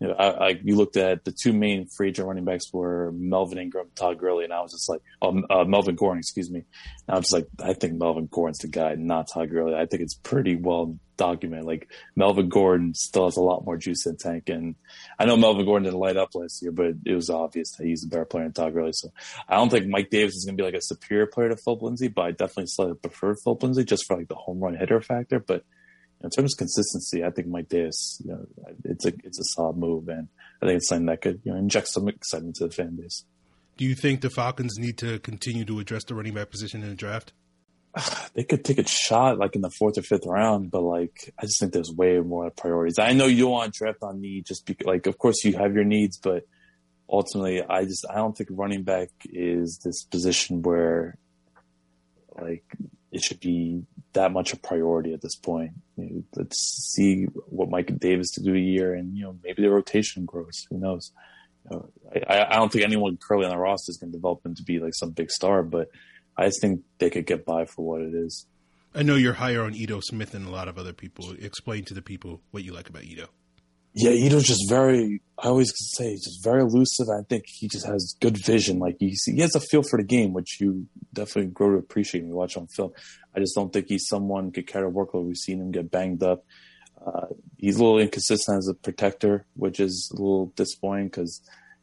you 0.00 0.08
know, 0.08 0.14
I, 0.14 0.48
I 0.48 0.60
you 0.62 0.76
looked 0.76 0.96
at 0.96 1.24
the 1.24 1.32
two 1.32 1.52
main 1.52 1.86
free 1.86 2.08
agent 2.08 2.26
running 2.26 2.44
backs 2.44 2.72
were 2.72 3.12
Melvin 3.12 3.58
Ingram, 3.58 3.88
Todd 3.94 4.18
Gurley, 4.18 4.44
and 4.44 4.52
I 4.52 4.62
was 4.62 4.72
just 4.72 4.88
like, 4.88 5.02
oh, 5.20 5.42
uh, 5.50 5.64
Melvin 5.64 5.94
Gordon, 5.94 6.20
excuse 6.20 6.50
me. 6.50 6.64
And 7.06 7.14
I 7.14 7.16
was 7.16 7.24
just 7.24 7.32
like, 7.34 7.48
I 7.62 7.74
think 7.74 7.94
Melvin 7.94 8.28
Gordon's 8.30 8.58
the 8.58 8.68
guy, 8.68 8.94
not 8.94 9.28
Todd 9.32 9.50
Gurley. 9.50 9.74
I 9.74 9.84
think 9.84 10.02
it's 10.02 10.14
pretty 10.14 10.56
well 10.56 10.98
documented. 11.18 11.66
Like 11.66 11.90
Melvin 12.14 12.48
Gordon 12.48 12.94
still 12.94 13.26
has 13.26 13.36
a 13.36 13.42
lot 13.42 13.64
more 13.64 13.76
juice 13.76 14.06
in 14.06 14.16
tank, 14.16 14.48
and 14.48 14.74
I 15.18 15.26
know 15.26 15.36
Melvin 15.36 15.66
Gordon 15.66 15.84
didn't 15.84 16.00
light 16.00 16.16
up 16.16 16.34
last 16.34 16.62
year, 16.62 16.72
but 16.72 16.94
it 17.04 17.14
was 17.14 17.28
obvious 17.28 17.72
that 17.72 17.86
he's 17.86 18.04
a 18.04 18.08
better 18.08 18.24
player 18.24 18.44
than 18.44 18.52
Todd 18.52 18.72
Gurley. 18.72 18.92
So 18.94 19.12
I 19.48 19.56
don't 19.56 19.68
think 19.68 19.86
Mike 19.86 20.08
Davis 20.08 20.36
is 20.36 20.46
going 20.46 20.56
to 20.56 20.62
be 20.62 20.66
like 20.66 20.74
a 20.74 20.82
superior 20.82 21.26
player 21.26 21.50
to 21.50 21.56
Phillip 21.56 21.82
Lindsay, 21.82 22.08
but 22.08 22.22
I 22.22 22.30
definitely 22.30 22.66
slightly 22.68 22.94
prefer 22.94 23.34
Phillip 23.34 23.62
Lindsay 23.62 23.84
just 23.84 24.06
for 24.06 24.16
like 24.16 24.28
the 24.28 24.34
home 24.34 24.60
run 24.60 24.76
hitter 24.76 25.02
factor. 25.02 25.40
But 25.40 25.64
in 26.22 26.30
terms 26.30 26.54
of 26.54 26.58
consistency, 26.58 27.24
I 27.24 27.30
think 27.30 27.48
Mike 27.48 27.68
Davis, 27.68 28.20
you 28.24 28.32
know, 28.32 28.46
it's 28.84 29.04
a 29.04 29.12
it's 29.24 29.38
a 29.38 29.44
solid 29.44 29.76
move, 29.76 30.08
and 30.08 30.28
I 30.62 30.66
think 30.66 30.78
it's 30.78 30.88
something 30.88 31.06
that 31.06 31.20
could 31.20 31.40
you 31.44 31.52
know 31.52 31.58
inject 31.58 31.88
some 31.88 32.08
excitement 32.08 32.56
to 32.56 32.66
the 32.66 32.74
fan 32.74 32.96
base. 32.96 33.24
Do 33.76 33.84
you 33.84 33.94
think 33.94 34.22
the 34.22 34.30
Falcons 34.30 34.78
need 34.78 34.96
to 34.98 35.18
continue 35.18 35.64
to 35.66 35.78
address 35.78 36.04
the 36.04 36.14
running 36.14 36.34
back 36.34 36.50
position 36.50 36.82
in 36.82 36.88
the 36.88 36.94
draft? 36.94 37.32
They 38.34 38.44
could 38.44 38.66
take 38.66 38.78
a 38.78 38.86
shot 38.86 39.38
like 39.38 39.56
in 39.56 39.62
the 39.62 39.70
fourth 39.70 39.96
or 39.96 40.02
fifth 40.02 40.26
round, 40.26 40.70
but 40.70 40.82
like 40.82 41.32
I 41.38 41.46
just 41.46 41.58
think 41.58 41.72
there's 41.72 41.90
way 41.90 42.20
more 42.20 42.50
priorities. 42.50 42.98
I 42.98 43.14
know 43.14 43.26
you 43.26 43.44
don't 43.44 43.52
want 43.52 43.72
to 43.72 43.78
draft 43.78 44.02
on 44.02 44.20
need, 44.20 44.44
just 44.44 44.66
because 44.66 44.86
like 44.86 45.06
of 45.06 45.16
course 45.16 45.42
you 45.42 45.56
have 45.56 45.74
your 45.74 45.84
needs, 45.84 46.18
but 46.18 46.44
ultimately 47.08 47.62
I 47.62 47.84
just 47.84 48.04
I 48.10 48.16
don't 48.16 48.36
think 48.36 48.50
running 48.52 48.82
back 48.82 49.08
is 49.24 49.80
this 49.82 50.04
position 50.04 50.60
where 50.62 51.16
like 52.38 52.64
it 53.10 53.22
should 53.22 53.40
be 53.40 53.84
that 54.16 54.32
much 54.32 54.52
a 54.52 54.56
priority 54.56 55.14
at 55.14 55.22
this 55.22 55.36
point. 55.36 55.70
You 55.96 56.04
know, 56.04 56.22
let's 56.34 56.92
see 56.94 57.24
what 57.48 57.70
Mike 57.70 57.98
Davis 57.98 58.30
to 58.32 58.42
do 58.42 58.54
a 58.54 58.58
year, 58.58 58.94
and 58.94 59.16
you 59.16 59.24
know 59.24 59.38
maybe 59.44 59.62
the 59.62 59.70
rotation 59.70 60.24
grows. 60.24 60.64
Who 60.70 60.78
knows? 60.78 61.12
You 61.70 61.76
know, 61.76 61.88
I, 62.28 62.44
I 62.44 62.56
don't 62.56 62.70
think 62.72 62.84
anyone 62.84 63.16
currently 63.16 63.46
on 63.46 63.52
the 63.52 63.58
roster 63.58 63.90
is 63.90 63.98
going 63.98 64.12
to 64.12 64.18
develop 64.18 64.44
him 64.44 64.54
to 64.54 64.62
be 64.62 64.78
like 64.78 64.94
some 64.94 65.10
big 65.10 65.30
star, 65.30 65.62
but 65.62 65.88
I 66.36 66.46
just 66.46 66.60
think 66.60 66.80
they 66.98 67.10
could 67.10 67.26
get 67.26 67.44
by 67.44 67.64
for 67.64 67.86
what 67.86 68.02
it 68.02 68.14
is. 68.14 68.46
I 68.94 69.02
know 69.02 69.14
you're 69.14 69.34
higher 69.34 69.62
on 69.62 69.74
Ito 69.74 70.00
Smith 70.00 70.30
than 70.30 70.46
a 70.46 70.50
lot 70.50 70.68
of 70.68 70.78
other 70.78 70.92
people. 70.92 71.32
Explain 71.38 71.84
to 71.84 71.94
the 71.94 72.02
people 72.02 72.40
what 72.50 72.64
you 72.64 72.72
like 72.72 72.88
about 72.88 73.04
Ito. 73.04 73.28
Yeah, 73.98 74.10
Ito's 74.10 74.44
just 74.44 74.68
very. 74.68 75.22
I 75.38 75.48
always 75.48 75.72
say 75.74 76.10
he's 76.10 76.24
just 76.24 76.44
very 76.44 76.60
elusive. 76.60 77.08
I 77.08 77.22
think 77.22 77.44
he 77.46 77.66
just 77.66 77.86
has 77.86 78.14
good 78.20 78.36
vision. 78.36 78.78
Like 78.78 78.96
he 79.00 79.16
he 79.24 79.40
has 79.40 79.54
a 79.54 79.60
feel 79.60 79.82
for 79.82 79.96
the 79.96 80.04
game, 80.04 80.34
which 80.34 80.60
you 80.60 80.86
definitely 81.14 81.50
grow 81.50 81.72
to 81.72 81.78
appreciate 81.78 82.20
when 82.20 82.28
you 82.28 82.36
watch 82.36 82.58
on 82.58 82.66
film. 82.66 82.92
I 83.34 83.40
just 83.40 83.54
don't 83.54 83.72
think 83.72 83.86
he's 83.88 84.06
someone 84.06 84.52
could 84.52 84.66
carry 84.66 84.86
a 84.86 84.90
workload. 84.90 85.24
We've 85.24 85.36
seen 85.36 85.62
him 85.62 85.70
get 85.70 85.90
banged 85.90 86.22
up. 86.22 86.44
Uh, 87.04 87.28
he's 87.56 87.76
a 87.76 87.82
little 87.82 87.98
inconsistent 87.98 88.58
as 88.58 88.68
a 88.68 88.74
protector, 88.74 89.46
which 89.54 89.80
is 89.80 90.10
a 90.12 90.20
little 90.20 90.52
disappointing 90.56 91.06
because 91.06 91.40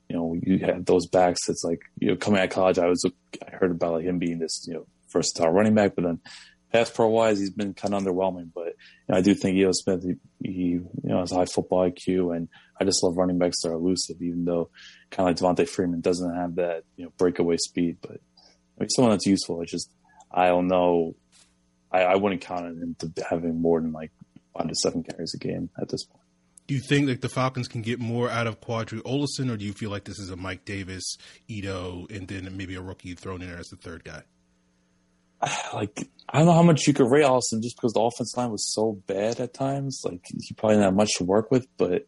you 0.08 0.16
know 0.16 0.36
you 0.40 0.60
have 0.60 0.86
those 0.86 1.08
backs. 1.08 1.50
It's 1.50 1.64
like 1.64 1.82
you 1.98 2.10
know 2.10 2.16
coming 2.16 2.42
out 2.42 2.46
of 2.46 2.52
college, 2.52 2.78
I 2.78 2.86
was 2.86 3.04
I 3.42 3.56
heard 3.56 3.72
about 3.72 3.94
like 3.94 4.06
him 4.06 4.20
being 4.20 4.38
this 4.38 4.66
you 4.68 4.76
know 4.76 4.86
versatile 5.12 5.50
running 5.50 5.74
back, 5.74 5.96
but 5.96 6.04
then 6.04 6.20
pass 6.74 6.90
pro 6.90 7.08
wise, 7.08 7.40
he's 7.40 7.52
been 7.52 7.74
kind 7.74 7.94
of 7.94 8.04
underwhelming. 8.04 8.50
But 8.54 8.68
you 8.68 9.10
know, 9.10 9.18
I 9.18 9.22
do 9.22 9.34
think 9.34 9.56
Ito 9.58 9.72
Smith, 9.74 10.04
he, 10.04 10.16
he 10.44 10.62
you 10.70 10.90
know 11.04 11.20
has 11.20 11.32
high 11.32 11.46
football 11.46 11.90
IQ, 11.90 12.36
and 12.36 12.50
I 12.82 12.84
just 12.84 13.04
love 13.04 13.16
running 13.16 13.38
backs 13.38 13.62
that 13.62 13.70
are 13.70 13.74
elusive, 13.74 14.22
even 14.22 14.44
though 14.44 14.70
kind 15.12 15.30
of 15.30 15.40
like 15.42 15.58
Devonta 15.58 15.70
Freeman 15.70 16.02
doesn't 16.02 16.36
have 16.36 16.56
that 16.56 16.84
you 16.98 17.06
know 17.06 17.14
breakaway 17.18 17.58
speed, 17.58 17.98
but 18.02 18.12
I 18.12 18.82
mean, 18.82 18.90
someone 18.90 19.12
that's 19.12 19.28
useful. 19.28 19.62
It's 19.62 19.72
just 19.72 19.90
I 20.32 20.48
don't 20.48 20.68
know. 20.68 21.16
I, 21.92 22.02
I 22.02 22.16
wouldn't 22.16 22.42
count 22.42 22.66
on 22.66 22.78
him 22.78 22.96
to 23.00 23.24
having 23.30 23.62
more 23.62 23.80
than 23.80 23.92
like 23.92 24.12
five 24.58 24.68
to 24.68 24.76
seven 24.76 25.04
carries 25.04 25.34
a 25.36 25.38
game 25.38 25.70
at 25.80 25.90
this 25.90 26.04
point. 26.04 26.20
Do 26.66 26.74
you 26.74 26.82
think 26.82 27.08
that 27.08 27.22
the 27.22 27.28
Falcons 27.28 27.68
can 27.68 27.82
get 27.82 28.00
more 28.00 28.30
out 28.30 28.48
of 28.48 28.62
Qadree 28.62 29.02
Ollison, 29.02 29.52
or 29.52 29.58
do 29.58 29.66
you 29.66 29.74
feel 29.74 29.92
like 29.92 30.06
this 30.06 30.18
is 30.18 30.30
a 30.30 30.38
Mike 30.38 30.64
Davis, 30.64 31.18
Ito, 31.50 32.08
and 32.10 32.26
then 32.26 32.56
maybe 32.56 32.76
a 32.76 32.82
rookie 32.82 33.16
thrown 33.16 33.42
in 33.42 33.50
there 33.50 33.60
as 33.60 33.68
the 33.68 33.76
third 33.76 34.06
guy? 34.06 34.24
Like 35.74 36.08
I 36.30 36.40
don't 36.40 36.48
know 36.48 36.54
how 36.54 36.64
much 36.64 36.88
you 36.88 36.94
could 36.94 37.10
rate 37.10 37.26
Ollison 37.26 37.62
just 37.62 37.76
because 37.78 37.94
the 37.94 38.00
offense 38.00 38.36
line 38.38 38.52
was 38.52 38.74
so 38.74 39.00
bad 39.08 39.40
at 39.40 39.54
times. 39.54 40.02
Like 40.04 40.22
he 40.26 40.54
probably 40.56 40.78
have 40.78 40.96
much 40.96 41.18
to 41.18 41.24
work 41.24 41.52
with, 41.52 41.68
but 41.78 42.08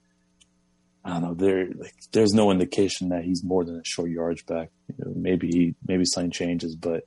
I 1.03 1.09
don't 1.09 1.21
know. 1.21 1.33
There, 1.35 1.67
like, 1.77 1.93
there's 2.11 2.33
no 2.33 2.49
indication 2.49 3.09
that 3.09 3.23
he's 3.23 3.43
more 3.43 3.63
than 3.63 3.75
a 3.75 3.85
short 3.85 4.09
yardage 4.09 4.45
back. 4.47 4.69
You 4.87 5.05
know, 5.05 5.13
maybe 5.15 5.75
maybe 5.87 6.05
something 6.05 6.31
changes, 6.31 6.75
but 6.75 7.03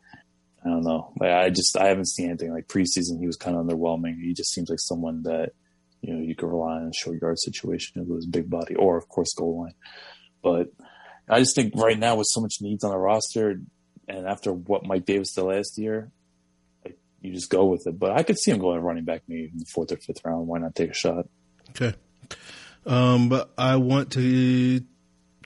I 0.65 0.69
don't 0.69 0.85
know. 0.85 1.13
Like 1.21 1.33
I 1.33 1.51
just 1.51 1.77
I 1.77 1.87
haven't 1.87 2.09
seen 2.09 2.29
anything 2.29 2.53
like 2.53 2.69
preseason. 2.69 3.19
He 3.19 3.27
was 3.27 3.37
kind 3.37 3.57
of 3.57 3.67
underwhelming. 3.67 4.21
He 4.21 4.35
just 4.35 4.53
seems 4.53 4.71
like 4.71 4.81
someone 4.81 5.25
that 5.25 5.51
you 6.01 6.15
know 6.15 6.21
you 6.21 6.37
could 6.37 6.49
rely 6.49 6.77
on 6.77 6.89
a 6.89 6.95
short 6.95 7.21
yard 7.21 7.39
situation 7.41 8.07
with 8.07 8.19
his 8.19 8.27
big 8.27 8.49
body, 8.49 8.77
or 8.77 8.97
of 8.97 9.09
course 9.09 9.35
goal 9.37 9.63
line. 9.63 9.75
But 10.43 10.69
I 11.29 11.41
just 11.41 11.57
think 11.57 11.75
right 11.75 11.99
now 11.99 12.15
with 12.15 12.29
so 12.31 12.41
much 12.41 12.59
needs 12.61 12.85
on 12.85 12.93
the 12.93 12.99
roster, 12.99 13.61
and 14.07 14.27
after 14.29 14.53
what 14.53 14.87
Mike 14.87 15.07
Davis 15.07 15.33
did 15.33 15.43
last 15.43 15.77
year, 15.77 16.13
you 17.21 17.33
just 17.33 17.51
go 17.51 17.67
with 17.67 17.87
it. 17.87 17.99
But 17.99 18.13
I 18.13 18.23
could 18.23 18.39
see 18.39 18.51
him 18.51 18.59
going 18.59 18.81
running 18.81 19.05
back 19.05 19.23
maybe 19.29 19.51
in 19.53 19.59
the 19.59 19.67
fourth 19.67 19.93
or 19.93 19.97
fifth 19.97 20.25
round. 20.25 20.47
Why 20.47 20.59
not 20.59 20.75
take 20.75 20.91
a 20.91 20.95
shot? 20.95 21.27
Okay. 21.71 21.95
Um, 22.87 23.29
but 23.29 23.51
I 23.59 23.77
want 23.77 24.13
to 24.13 24.81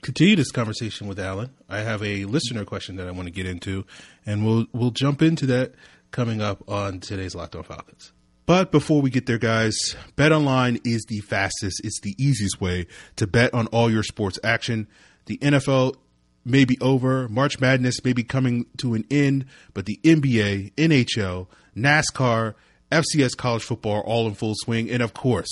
continue 0.01 0.35
this 0.35 0.51
conversation 0.51 1.07
with 1.07 1.19
Allen. 1.19 1.51
I 1.67 1.79
have 1.79 2.03
a 2.03 2.25
listener 2.25 2.65
question 2.65 2.97
that 2.97 3.07
I 3.07 3.11
want 3.11 3.27
to 3.27 3.31
get 3.33 3.45
into, 3.45 3.85
and 4.25 4.45
we'll 4.45 4.65
we'll 4.73 4.91
jump 4.91 5.21
into 5.21 5.45
that 5.47 5.73
coming 6.11 6.41
up 6.41 6.69
on 6.69 6.99
today's 6.99 7.35
Locked 7.35 7.55
On 7.55 7.63
Falcons. 7.63 8.11
But 8.45 8.71
before 8.71 9.01
we 9.01 9.09
get 9.09 9.25
there, 9.25 9.37
guys, 9.37 9.75
BetOnline 10.17 10.81
is 10.85 11.05
the 11.07 11.21
fastest, 11.21 11.81
it's 11.83 12.01
the 12.01 12.13
easiest 12.17 12.59
way 12.59 12.87
to 13.15 13.25
bet 13.25 13.53
on 13.53 13.67
all 13.67 13.89
your 13.89 14.03
sports 14.03 14.37
action. 14.43 14.87
The 15.27 15.37
NFL 15.37 15.95
may 16.43 16.65
be 16.65 16.77
over, 16.81 17.29
March 17.29 17.61
Madness 17.61 18.03
may 18.03 18.11
be 18.11 18.23
coming 18.23 18.65
to 18.77 18.95
an 18.95 19.05
end, 19.09 19.45
but 19.73 19.85
the 19.85 19.97
NBA, 20.03 20.73
NHL, 20.73 21.47
NASCAR, 21.75 22.55
FCS 22.91 23.35
college 23.35 23.63
football 23.63 23.97
are 23.97 24.03
all 24.03 24.27
in 24.27 24.35
full 24.35 24.53
swing, 24.55 24.89
and 24.89 25.01
of 25.01 25.13
course, 25.13 25.49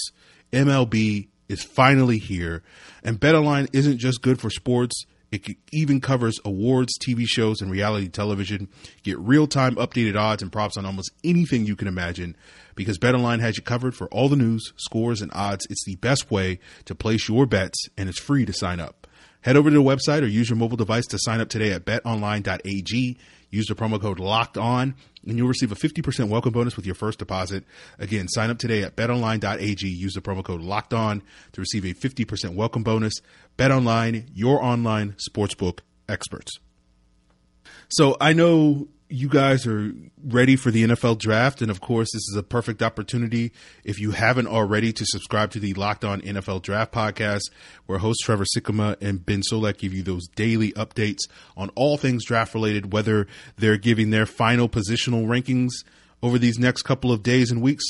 MLB 0.52 1.28
is 1.50 1.64
finally 1.64 2.18
here. 2.18 2.64
And 3.04 3.20
BetOnline 3.20 3.70
isn't 3.74 3.98
just 3.98 4.22
good 4.22 4.40
for 4.40 4.50
sports. 4.50 5.06
It 5.32 5.58
even 5.72 6.02
covers 6.02 6.40
awards, 6.44 6.94
TV 7.00 7.26
shows, 7.26 7.62
and 7.62 7.72
reality 7.72 8.10
television. 8.10 8.68
Get 9.04 9.18
real 9.18 9.48
time 9.48 9.76
updated 9.76 10.20
odds 10.20 10.42
and 10.42 10.52
props 10.52 10.78
on 10.78 10.86
almost 10.86 11.12
anything 11.24 11.66
you 11.66 11.76
can 11.76 11.88
imagine 11.88 12.36
because 12.76 12.98
BetOnline 12.98 13.40
has 13.40 13.58
you 13.58 13.64
covered 13.64 13.96
for 13.96 14.08
all 14.10 14.28
the 14.28 14.36
news, 14.36 14.74
scores, 14.76 15.22
and 15.22 15.32
odds. 15.34 15.66
It's 15.70 15.86
the 15.86 15.96
best 15.96 16.32
way 16.32 16.60
to 16.86 16.96
place 16.96 17.30
your 17.30 17.46
bets, 17.46 17.88
and 17.98 18.10
it's 18.10 18.20
free 18.20 18.46
to 18.46 18.54
sign 18.54 18.80
up. 18.80 19.01
Head 19.42 19.58
over 19.58 19.70
to 19.70 19.76
the 19.76 19.84
website 19.84 20.22
or 20.22 20.28
use 20.28 20.50
your 20.50 20.58
mobile 20.58 20.78
device 20.78 21.08
to 21.08 21.18
sign 21.20 21.42
up 21.42 21.50
today 21.50 21.72
at 21.72 21.84
betonline.ag. 21.84 23.18
Use 23.50 23.66
the 23.66 23.76
promo 23.76 24.00
code 24.00 24.20
locked 24.20 24.58
on 24.58 24.96
and 25.26 25.38
you'll 25.38 25.48
receive 25.48 25.72
a 25.72 25.76
50% 25.76 26.30
welcome 26.30 26.52
bonus 26.52 26.76
with 26.76 26.86
your 26.86 26.96
first 26.96 27.20
deposit. 27.20 27.64
Again, 28.00 28.28
sign 28.28 28.50
up 28.50 28.60
today 28.60 28.84
at 28.84 28.96
betonline.ag. 28.96 29.88
Use 29.88 30.14
the 30.14 30.22
promo 30.22 30.44
code 30.44 30.62
locked 30.62 30.94
on 30.94 31.24
to 31.54 31.62
receive 31.62 31.86
a 31.86 31.94
50% 31.94 32.56
welcome 32.56 32.84
bonus. 32.84 33.16
BetOnline, 33.58 34.30
your 34.34 34.64
online 34.64 35.16
sportsbook 35.30 35.80
experts. 36.08 36.60
So 37.90 38.16
I 38.22 38.34
know 38.34 38.88
you 39.12 39.28
guys 39.28 39.68
are 39.68 39.94
ready 40.24 40.56
for 40.56 40.72
the 40.72 40.84
NFL 40.84 41.18
draft. 41.18 41.62
And 41.62 41.70
of 41.70 41.82
course, 41.82 42.10
this 42.14 42.22
is 42.30 42.36
a 42.38 42.44
perfect 42.44 42.82
opportunity, 42.82 43.52
if 43.84 44.00
you 44.00 44.12
haven't 44.12 44.48
already, 44.48 44.94
to 44.94 45.06
subscribe 45.06 45.52
to 45.52 45.60
the 45.60 45.74
Locked 45.74 46.06
On 46.06 46.22
NFL 46.22 46.62
Draft 46.62 46.94
podcast, 46.94 47.42
where 47.86 48.00
hosts 48.00 48.24
Trevor 48.24 48.46
Sikkema 48.46 48.96
and 49.02 49.26
Ben 49.26 49.42
Solak 49.42 49.78
give 49.78 49.94
you 49.94 50.02
those 50.02 50.28
daily 50.30 50.72
updates 50.74 51.20
on 51.58 51.70
all 51.76 51.98
things 51.98 52.26
draft 52.26 52.54
related, 52.54 52.94
whether 52.94 53.28
they're 53.58 53.78
giving 53.78 54.12
their 54.12 54.26
final 54.26 54.70
positional 54.70 55.26
rankings 55.26 55.72
over 56.24 56.40
these 56.40 56.58
next 56.58 56.84
couple 56.84 57.12
of 57.12 57.22
days 57.22 57.52
and 57.52 57.62
weeks 57.62 57.84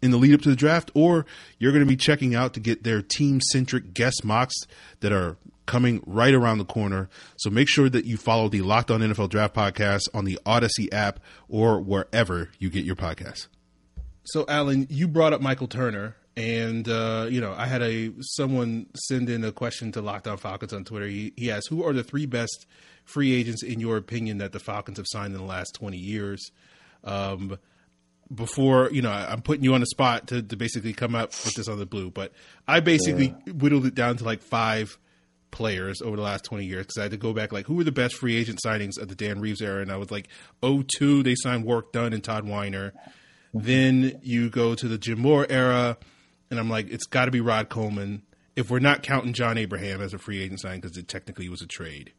in 0.00 0.12
the 0.12 0.16
lead 0.16 0.34
up 0.34 0.42
to 0.42 0.50
the 0.50 0.56
draft, 0.56 0.90
or 0.94 1.26
you're 1.58 1.72
going 1.72 1.84
to 1.84 1.88
be 1.88 1.96
checking 1.96 2.34
out 2.34 2.54
to 2.54 2.60
get 2.60 2.84
their 2.84 3.02
team 3.02 3.40
centric 3.40 3.92
guest 3.94 4.24
mocks 4.24 4.54
that 5.00 5.12
are 5.12 5.36
coming 5.68 6.02
right 6.06 6.34
around 6.34 6.58
the 6.58 6.64
corner. 6.64 7.08
So 7.36 7.50
make 7.50 7.68
sure 7.68 7.88
that 7.88 8.04
you 8.04 8.16
follow 8.16 8.48
the 8.48 8.62
Locked 8.62 8.90
On 8.90 9.00
NFL 9.00 9.28
Draft 9.28 9.54
podcast 9.54 10.08
on 10.12 10.24
the 10.24 10.40
Odyssey 10.44 10.90
app 10.90 11.20
or 11.48 11.80
wherever 11.80 12.50
you 12.58 12.70
get 12.70 12.84
your 12.84 12.96
podcasts. 12.96 13.46
So, 14.24 14.44
Allen, 14.48 14.88
you 14.90 15.06
brought 15.06 15.32
up 15.32 15.40
Michael 15.40 15.68
Turner, 15.68 16.16
and 16.36 16.88
uh, 16.88 17.28
you 17.30 17.40
know 17.40 17.54
I 17.56 17.66
had 17.66 17.82
a 17.82 18.12
someone 18.20 18.86
send 18.94 19.30
in 19.30 19.44
a 19.44 19.52
question 19.52 19.92
to 19.92 20.02
Locked 20.02 20.26
On 20.26 20.36
Falcons 20.36 20.72
on 20.72 20.84
Twitter. 20.84 21.06
He, 21.06 21.32
he 21.36 21.50
asked, 21.50 21.68
"Who 21.68 21.84
are 21.84 21.92
the 21.92 22.02
three 22.02 22.26
best 22.26 22.66
free 23.04 23.34
agents 23.34 23.62
in 23.62 23.80
your 23.80 23.96
opinion 23.96 24.38
that 24.38 24.52
the 24.52 24.58
Falcons 24.58 24.98
have 24.98 25.06
signed 25.08 25.34
in 25.34 25.40
the 25.40 25.46
last 25.46 25.74
twenty 25.74 25.98
years?" 25.98 26.50
Um, 27.04 27.58
before 28.34 28.90
you 28.92 29.00
know 29.00 29.10
i'm 29.10 29.40
putting 29.40 29.64
you 29.64 29.72
on 29.72 29.80
the 29.80 29.86
spot 29.86 30.26
to, 30.26 30.42
to 30.42 30.54
basically 30.54 30.92
come 30.92 31.14
up 31.14 31.30
with 31.30 31.54
this 31.54 31.66
on 31.66 31.78
the 31.78 31.86
blue 31.86 32.10
but 32.10 32.30
i 32.66 32.78
basically 32.78 33.34
yeah. 33.46 33.52
whittled 33.54 33.86
it 33.86 33.94
down 33.94 34.18
to 34.18 34.24
like 34.24 34.42
five 34.42 34.98
players 35.50 36.02
over 36.02 36.16
the 36.16 36.22
last 36.22 36.44
20 36.44 36.64
years 36.64 36.86
because 36.86 36.98
I 36.98 37.02
had 37.02 37.10
to 37.12 37.16
go 37.16 37.32
back 37.32 37.52
like 37.52 37.66
who 37.66 37.74
were 37.74 37.84
the 37.84 37.92
best 37.92 38.14
free 38.14 38.36
agent 38.36 38.60
signings 38.64 38.98
of 38.98 39.08
the 39.08 39.14
Dan 39.14 39.40
Reeves 39.40 39.60
era? 39.60 39.82
And 39.82 39.90
I 39.90 39.96
was 39.96 40.10
like 40.10 40.28
02 40.62 41.22
they 41.22 41.34
signed 41.34 41.64
Warrick 41.64 41.92
Dunn 41.92 42.12
and 42.12 42.22
Todd 42.22 42.44
Weiner. 42.44 42.92
Then 43.54 44.20
you 44.22 44.50
go 44.50 44.74
to 44.74 44.88
the 44.88 44.98
Jim 44.98 45.20
Mora 45.20 45.46
era 45.48 45.96
and 46.50 46.58
I'm 46.58 46.70
like 46.70 46.90
it's 46.90 47.06
got 47.06 47.26
to 47.26 47.30
be 47.30 47.40
Rod 47.40 47.68
Coleman. 47.68 48.22
If 48.56 48.70
we're 48.70 48.80
not 48.80 49.02
counting 49.02 49.32
John 49.32 49.56
Abraham 49.56 50.00
as 50.00 50.12
a 50.12 50.18
free 50.18 50.42
agent 50.42 50.60
signing 50.60 50.80
because 50.80 50.96
it 50.96 51.08
technically 51.08 51.48
was 51.48 51.62
a 51.62 51.66
trade. 51.66 52.12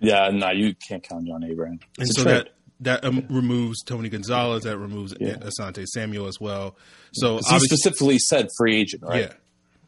Yeah 0.00 0.30
no 0.30 0.50
you 0.50 0.74
can't 0.88 1.02
count 1.02 1.26
John 1.26 1.44
Abraham. 1.44 1.80
It's 1.98 2.10
and 2.10 2.14
so 2.16 2.22
trade. 2.24 2.34
that 2.34 2.48
that 2.82 3.04
um, 3.04 3.24
removes 3.28 3.82
Tony 3.82 4.08
Gonzalez 4.08 4.64
that 4.64 4.76
removes 4.76 5.14
yeah. 5.20 5.36
Asante 5.36 5.86
Samuel 5.86 6.26
as 6.26 6.40
well. 6.40 6.76
So 7.12 7.36
he 7.36 7.58
specifically 7.60 8.18
said 8.18 8.48
free 8.58 8.80
agent 8.80 9.02
right? 9.04 9.20
Yeah. 9.22 9.32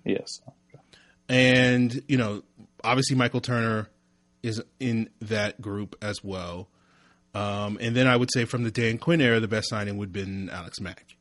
Yes. 0.05 0.41
And 1.29 2.03
you 2.09 2.19
know 2.19 2.43
obviously 2.85 3.17
Michael 3.17 3.41
Turner 3.41 3.89
is 4.43 4.63
in 4.79 5.09
that 5.23 5.61
group 5.61 5.97
as 6.03 6.23
well. 6.23 6.69
Um, 7.35 7.79
and 7.81 7.97
then 7.97 8.07
I 8.07 8.17
would 8.17 8.31
say 8.33 8.45
from 8.45 8.63
the 8.63 8.71
Dan 8.71 8.99
Quinn 8.99 9.21
era, 9.21 9.41
the 9.41 9.49
best 9.49 9.69
signing 9.69 9.97
would 9.97 10.09
have 10.09 10.13
been 10.13 10.51
Alex 10.51 10.81
Mack. 10.81 11.17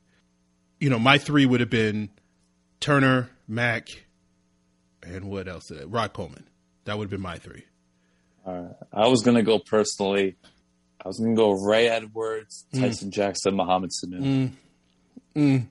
You 0.78 0.90
know, 0.90 0.98
my 0.98 1.18
three 1.18 1.46
would 1.46 1.60
have 1.60 1.70
been 1.70 2.10
Turner, 2.78 3.30
Mack, 3.48 3.88
and 5.02 5.24
what 5.24 5.48
else? 5.48 5.66
Did 5.68 5.80
I, 5.80 5.84
Rod 5.84 6.12
Coleman. 6.12 6.46
That 6.84 6.98
would 6.98 7.04
have 7.04 7.10
been 7.10 7.22
my 7.22 7.38
three. 7.38 7.64
Uh, 8.46 8.68
I 8.92 9.08
was 9.08 9.22
going 9.22 9.36
to 9.36 9.42
go 9.42 9.58
personally. 9.58 10.36
I 11.02 11.08
was 11.08 11.18
going 11.18 11.34
to 11.34 11.36
go 11.36 11.52
Ray 11.52 11.88
Edwards, 11.88 12.66
mm. 12.72 12.80
Tyson 12.80 13.08
mm. 13.08 13.12
Jackson, 13.12 13.56
Mohamed 13.56 13.90
Sanu. 13.90 14.20
Mm. 14.20 14.50
Mm. 15.34 15.66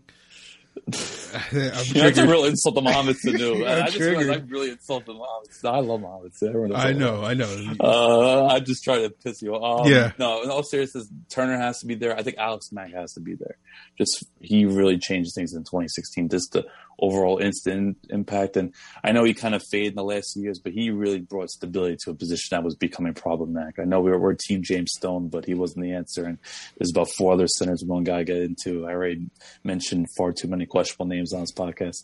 That's 0.88 2.18
a 2.18 2.28
real 2.28 2.46
insult 2.46 2.76
to 2.76 2.82
Mohamed 2.84 3.16
Sanu. 3.26 3.68
I 3.68 3.86
just 3.88 4.00
realized 4.00 4.30
I 4.30 4.44
really 4.48 4.72
insulted 4.72 5.16
Mohamed. 5.16 5.50
I 5.64 5.80
love 5.80 6.02
Mohamed 6.02 6.34
Sanu. 6.34 6.76
I 6.76 6.94
know, 6.94 7.24
I 7.24 7.34
know. 7.34 7.74
Uh, 7.80 8.46
I 8.48 8.60
just 8.60 8.84
try 8.84 9.02
to 9.02 9.10
piss 9.10 9.42
you 9.42 9.54
off. 9.54 9.86
Um, 9.86 9.92
yeah. 9.92 10.12
No, 10.20 10.42
in 10.44 10.50
all 10.50 10.64
seriousness, 10.64 11.08
Turner 11.30 11.58
has 11.58 11.80
to 11.80 11.86
be 11.86 11.96
there. 11.96 12.18
I 12.18 12.24
think 12.24 12.38
Alex 12.38 12.70
Mack 12.72 12.94
has 12.94 13.14
to 13.14 13.20
be 13.20 13.36
there. 13.36 13.58
Just 13.98 14.26
he 14.40 14.66
really 14.66 14.98
changed 14.98 15.32
things 15.36 15.54
in 15.54 15.62
2016. 15.62 16.30
Just 16.30 16.52
the 16.54 16.66
overall 17.00 17.38
instant 17.38 17.98
impact. 18.10 18.58
And 18.58 18.74
I 19.04 19.12
know 19.12 19.24
he 19.24 19.34
kind 19.34 19.56
of 19.56 19.64
faded 19.70 19.94
in 19.94 19.96
the 19.96 20.04
last 20.04 20.34
few 20.34 20.44
years, 20.44 20.60
but 20.60 20.74
he 20.74 20.90
really 20.90 21.20
brought 21.20 21.50
stability 21.50 21.98
to 22.04 22.12
a 22.12 22.16
position 22.16 22.50
that 22.52 22.64
was 22.64 22.76
becoming 22.76 23.14
problematic. 23.14 23.80
I 23.80 23.84
know 23.84 24.02
we 24.02 24.12
were, 24.12 24.20
we're 24.20 24.36
Team 24.36 24.64
James 24.64 24.92
Stone, 24.96 25.30
but 25.30 25.46
he 25.46 25.54
wasn't 25.54 25.84
the 25.84 25.94
answer. 25.94 26.26
And 26.26 26.38
there's 26.78 26.92
about 26.92 27.10
four 27.10 27.34
other 27.34 27.48
centers 27.48 27.84
one 27.84 28.04
guy 28.04 28.24
get 28.24 28.38
into. 28.38 28.86
I 28.86 28.92
already 28.92 29.30
mentioned 29.64 30.08
far 30.18 30.32
too 30.32 30.48
many 30.48 30.66
questionable 30.66 31.08
names 31.08 31.34
on 31.34 31.42
this 31.42 31.52
podcast. 31.52 32.04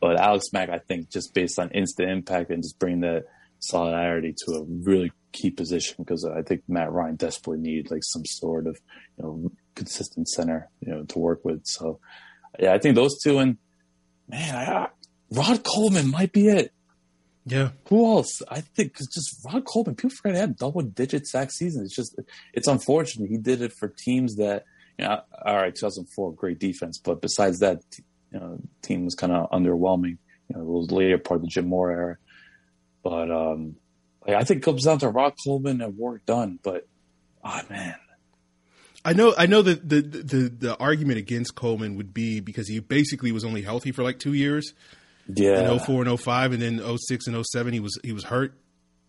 But 0.00 0.18
Alex 0.18 0.46
Mack, 0.52 0.70
I 0.70 0.78
think, 0.78 1.10
just 1.10 1.34
based 1.34 1.58
on 1.58 1.70
instant 1.70 2.10
impact 2.10 2.50
and 2.50 2.62
just 2.62 2.78
bringing 2.78 3.00
that 3.00 3.24
solidarity 3.60 4.34
to 4.46 4.52
a 4.54 4.62
really 4.62 5.12
key 5.32 5.50
position 5.50 5.96
because 5.98 6.24
I 6.24 6.42
think 6.42 6.62
Matt 6.68 6.92
Ryan 6.92 7.16
desperately 7.16 7.60
needed 7.60 7.90
like 7.90 8.02
some 8.04 8.24
sort 8.24 8.66
of 8.66 8.78
you 9.18 9.24
know 9.24 9.52
consistent 9.74 10.28
center 10.28 10.68
you 10.80 10.92
know 10.92 11.04
to 11.04 11.18
work 11.18 11.44
with. 11.44 11.62
So 11.64 12.00
yeah, 12.58 12.72
I 12.72 12.78
think 12.78 12.94
those 12.94 13.18
two 13.22 13.38
and 13.38 13.58
man, 14.28 14.54
I, 14.54 14.88
Rod 15.30 15.64
Coleman 15.64 16.10
might 16.10 16.32
be 16.32 16.48
it. 16.48 16.72
Yeah. 17.44 17.70
Who 17.88 18.04
else? 18.04 18.42
I 18.48 18.60
think 18.60 18.92
because 18.92 19.06
just 19.06 19.40
Rod 19.44 19.64
Coleman, 19.64 19.94
people 19.94 20.10
forget 20.10 20.34
to 20.34 20.40
have 20.40 20.56
double 20.56 20.82
digit 20.82 21.26
sack 21.26 21.50
season. 21.50 21.84
It's 21.84 21.96
just 21.96 22.18
it's 22.52 22.68
unfortunate 22.68 23.30
he 23.30 23.38
did 23.38 23.62
it 23.62 23.72
for 23.72 23.88
teams 23.88 24.36
that 24.36 24.64
you 24.98 25.06
know. 25.06 25.22
All 25.44 25.56
right, 25.56 25.74
2004, 25.74 26.34
great 26.34 26.58
defense, 26.58 26.98
but 26.98 27.22
besides 27.22 27.60
that, 27.60 27.80
you 28.32 28.40
know, 28.40 28.58
team 28.82 29.04
was 29.04 29.14
kind 29.14 29.32
of 29.32 29.50
underwhelming. 29.50 30.18
You 30.48 30.56
know, 30.56 30.60
it 30.60 30.66
was 30.66 30.90
later 30.90 31.18
part 31.18 31.38
of 31.38 31.42
the 31.42 31.48
Jim 31.48 31.68
Mora 31.68 31.94
era. 31.94 32.16
But 33.02 33.30
um, 33.30 33.76
like, 34.26 34.36
I 34.36 34.44
think 34.44 34.58
it 34.58 34.64
comes 34.64 34.84
down 34.84 34.98
to 34.98 35.08
Rod 35.08 35.34
Coleman 35.42 35.80
and 35.80 35.96
Warrick 35.96 36.26
Dunn. 36.26 36.58
But 36.62 36.86
oh 37.42 37.60
man, 37.70 37.96
I 39.04 39.12
know, 39.12 39.34
I 39.38 39.46
know 39.46 39.62
that 39.62 39.88
the, 39.88 40.00
the 40.02 40.48
the 40.48 40.76
argument 40.78 41.18
against 41.18 41.54
Coleman 41.54 41.96
would 41.96 42.12
be 42.12 42.40
because 42.40 42.68
he 42.68 42.80
basically 42.80 43.32
was 43.32 43.44
only 43.44 43.62
healthy 43.62 43.92
for 43.92 44.02
like 44.02 44.18
two 44.18 44.34
years. 44.34 44.72
Yeah. 45.30 45.72
in 45.72 45.78
04 45.78 46.06
and 46.06 46.18
05 46.18 46.52
and 46.52 46.62
then 46.62 46.98
06 47.06 47.26
and 47.26 47.44
07 47.52 47.74
he 47.74 47.80
was 47.80 47.98
he 48.02 48.14
was 48.14 48.24
hurt 48.24 48.58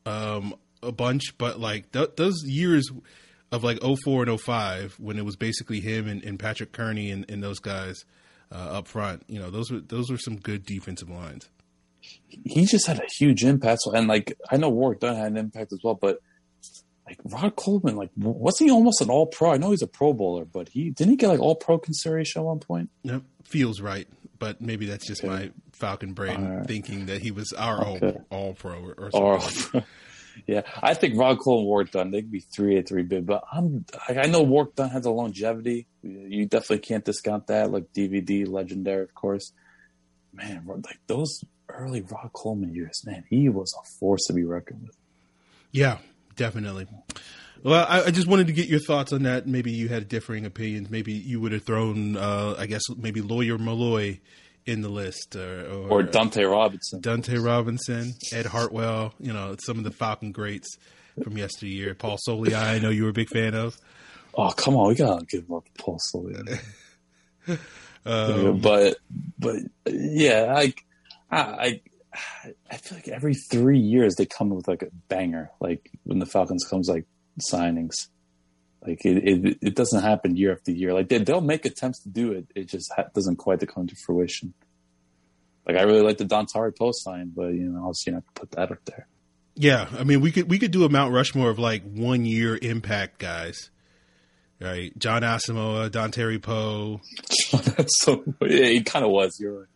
um 0.05 0.53
a 0.83 0.91
bunch 0.91 1.37
but 1.37 1.61
like 1.61 1.93
th- 1.93 2.09
those 2.17 2.43
years 2.45 2.91
of 3.53 3.63
like 3.63 3.79
04 3.81 4.23
and 4.27 4.41
05 4.41 4.95
when 4.99 5.17
it 5.17 5.23
was 5.23 5.37
basically 5.37 5.79
him 5.79 6.09
and, 6.09 6.21
and 6.25 6.37
Patrick 6.37 6.73
Kerney 6.73 7.09
and, 7.11 7.23
and 7.31 7.41
those 7.41 7.59
guys 7.59 8.03
uh, 8.51 8.79
up 8.79 8.89
front 8.89 9.23
you 9.29 9.39
know 9.39 9.49
those 9.49 9.71
were 9.71 9.79
those 9.79 10.11
were 10.11 10.17
some 10.17 10.35
good 10.35 10.65
defensive 10.65 11.09
lines 11.09 11.47
he 12.27 12.65
just 12.65 12.87
had 12.87 12.99
a 12.99 13.07
huge 13.17 13.43
impact. 13.43 13.81
So, 13.83 13.91
and 13.93 14.07
like 14.07 14.37
I 14.51 14.57
know 14.57 14.69
Warrick 14.69 14.99
Dunn 14.99 15.15
had 15.15 15.31
an 15.31 15.37
impact 15.37 15.73
as 15.73 15.79
well, 15.83 15.95
but 15.95 16.19
like 17.09 17.19
Rod 17.25 17.55
Coleman, 17.55 17.95
like 17.95 18.11
wasn't 18.15 18.69
he 18.69 18.73
almost 18.73 19.01
an 19.01 19.09
All 19.09 19.25
Pro? 19.25 19.51
I 19.51 19.57
know 19.57 19.71
he's 19.71 19.81
a 19.81 19.87
Pro 19.87 20.13
Bowler, 20.13 20.45
but 20.45 20.69
he 20.69 20.91
didn't 20.91 21.11
he 21.11 21.17
get 21.17 21.27
like 21.29 21.39
All 21.39 21.55
Pro 21.55 21.77
consideration 21.79 22.41
at 22.41 22.45
one 22.45 22.59
point? 22.59 22.89
Yep, 23.03 23.23
feels 23.43 23.81
right 23.81 24.07
but 24.37 24.61
maybe 24.61 24.85
that's 24.85 25.05
just 25.05 25.21
Okay. 25.21 25.27
my 25.33 25.51
Falcon 25.73 26.13
brain 26.13 26.37
Alright. 26.45 26.65
thinking 26.67 27.07
that 27.07 27.21
he 27.21 27.29
was 27.31 27.51
our 27.51 27.85
Okay. 27.85 28.17
all, 28.31 28.37
all 28.47 28.53
pro 28.53 28.79
or, 28.81 28.93
or 28.93 29.09
Or 29.13 29.41
something. 29.41 29.83
yeah, 30.47 30.61
I 30.81 30.93
think 30.93 31.17
Rod 31.19 31.39
Cole 31.39 31.57
and 31.59 31.67
Warrick 31.67 31.91
Dunn 31.91 32.11
they 32.11 32.21
could 32.21 32.31
be 32.31 32.39
three 32.39 32.77
A 32.77 32.83
three 32.83 33.03
bid, 33.03 33.25
but 33.25 33.43
I'm 33.51 33.83
I 34.07 34.19
I 34.21 34.25
know 34.27 34.41
Warrick 34.43 34.75
Dunn 34.75 34.91
has 34.91 35.05
a 35.05 35.11
longevity. 35.11 35.87
You 36.03 36.45
definitely 36.45 36.79
can't 36.79 37.03
discount 37.03 37.47
that. 37.47 37.69
Like 37.71 37.91
DVD, 37.93 38.47
legendary, 38.47 39.03
of 39.03 39.13
course. 39.13 39.51
Man, 40.31 40.63
like 40.67 40.99
those 41.07 41.43
early 41.67 41.99
Rod 42.01 42.29
Coleman 42.31 42.73
years, 42.73 43.01
man, 43.05 43.25
he 43.29 43.49
was 43.49 43.73
a 43.77 43.83
force 43.99 44.23
to 44.27 44.33
be 44.33 44.45
reckoned 44.45 44.83
with. 44.87 44.95
Yeah, 45.73 45.97
definitely. 46.39 46.87
Well, 47.61 47.85
I, 47.87 48.03
I 48.03 48.11
just 48.11 48.25
wanted 48.27 48.47
to 48.47 48.53
get 48.53 48.67
your 48.67 48.79
thoughts 48.79 49.11
on 49.11 49.23
that. 49.23 49.45
Maybe 49.45 49.71
you 49.71 49.89
had 49.89 50.07
differing 50.07 50.45
opinions. 50.45 50.89
Maybe 50.89 51.11
you 51.11 51.41
would 51.41 51.51
have 51.51 51.63
thrown, 51.63 52.15
uh, 52.15 52.55
I 52.57 52.65
guess, 52.65 52.81
maybe 52.97 53.21
Lawyer 53.21 53.57
Milloy 53.57 54.19
in 54.65 54.81
the 54.81 54.87
list, 54.87 55.35
or, 55.35 55.65
or, 55.65 55.89
Or 55.89 56.03
Dunta 56.03 56.49
Robinson. 56.49 57.01
Dunta 57.01 57.43
Robinson, 57.43 58.13
Ed 58.31 58.45
Hartwell. 58.45 59.13
You 59.19 59.33
know, 59.33 59.57
some 59.59 59.77
of 59.77 59.83
the 59.83 59.91
Falcon 59.91 60.31
greats 60.31 60.77
from 61.21 61.37
yesteryear. 61.37 61.95
Paul 61.95 62.17
Soliai, 62.25 62.55
I 62.55 62.79
know 62.79 62.89
you 62.89 63.03
were 63.03 63.09
a 63.09 63.13
big 63.13 63.29
fan 63.29 63.53
of. 63.53 63.77
Oh 64.33 64.51
come 64.51 64.75
on, 64.77 64.87
we 64.87 64.95
gotta 64.95 65.25
give 65.25 65.51
up 65.51 65.65
Paul 65.77 65.99
Soliai. 66.13 66.59
Um, 68.05 68.59
but 68.59 68.95
but 69.37 69.57
yeah, 69.85 70.53
I, 70.55 70.73
I 71.29 71.81
I 72.13 72.77
feel 72.77 72.97
like 72.97 73.07
every 73.07 73.35
three 73.35 73.79
years 73.79 74.15
they 74.15 74.25
come 74.25 74.49
with 74.49 74.67
like 74.67 74.81
a 74.81 74.89
banger. 75.07 75.51
Like 75.59 75.91
when 76.03 76.19
the 76.19 76.25
Falcons 76.25 76.65
comes 76.67 76.89
like 76.89 77.05
signings, 77.51 78.07
like 78.85 79.05
it 79.05 79.17
it, 79.17 79.57
it 79.61 79.75
doesn't 79.75 80.01
happen 80.01 80.35
year 80.35 80.53
after 80.53 80.71
year. 80.71 80.93
Like 80.93 81.09
they 81.09 81.19
they'll 81.19 81.41
make 81.41 81.65
attempts 81.65 82.01
to 82.03 82.09
do 82.09 82.31
it, 82.31 82.47
it 82.55 82.65
just 82.65 82.91
ha- 82.95 83.09
doesn't 83.13 83.35
quite 83.37 83.65
come 83.67 83.87
to 83.87 83.95
fruition. 84.05 84.53
Like 85.67 85.77
I 85.77 85.83
really 85.83 86.01
like 86.01 86.17
the 86.17 86.25
Dontari 86.25 86.75
post 86.75 87.03
sign, 87.03 87.31
but 87.35 87.49
you 87.49 87.69
know 87.69 87.81
obviously 87.81 88.13
not 88.13 88.23
put 88.33 88.51
that 88.51 88.71
up 88.71 88.83
there. 88.85 89.07
Yeah, 89.55 89.87
I 89.97 90.03
mean, 90.03 90.21
we 90.21 90.31
could 90.31 90.49
we 90.49 90.57
could 90.57 90.71
do 90.71 90.85
a 90.85 90.89
Mount 90.89 91.13
Rushmore 91.13 91.49
of 91.49 91.59
like 91.59 91.83
one 91.83 92.25
year 92.25 92.57
impact 92.59 93.19
guys, 93.19 93.69
right? 94.59 94.97
Jon 94.97 95.21
Asamoah, 95.21 95.89
Dontari 95.89 96.41
Poe. 96.41 97.01
That's 97.51 97.93
so 97.99 98.23
yeah, 98.41 98.67
he 98.67 98.81
kind 98.81 99.05
of 99.05 99.11
was. 99.11 99.37
You're 99.39 99.59
right. 99.59 99.67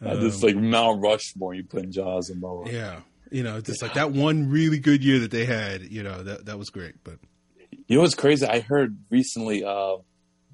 Um, 0.00 0.20
just 0.20 0.42
like 0.42 0.56
Mount 0.56 1.02
Rushmore, 1.02 1.54
you 1.54 1.64
put 1.64 1.82
in 1.84 1.92
Jaws 1.92 2.30
and 2.30 2.40
Moa. 2.40 2.70
Yeah, 2.70 3.00
you 3.30 3.42
know, 3.42 3.60
just 3.60 3.82
like 3.82 3.94
that 3.94 4.12
one 4.12 4.48
really 4.48 4.78
good 4.78 5.02
year 5.04 5.18
that 5.20 5.30
they 5.30 5.44
had. 5.44 5.82
You 5.82 6.02
know, 6.02 6.22
that 6.22 6.46
that 6.46 6.58
was 6.58 6.70
great. 6.70 6.94
But 7.02 7.18
You 7.86 7.96
know 7.96 8.02
what's 8.02 8.14
crazy? 8.14 8.46
I 8.46 8.60
heard 8.60 8.96
recently 9.10 9.64
uh, 9.64 9.96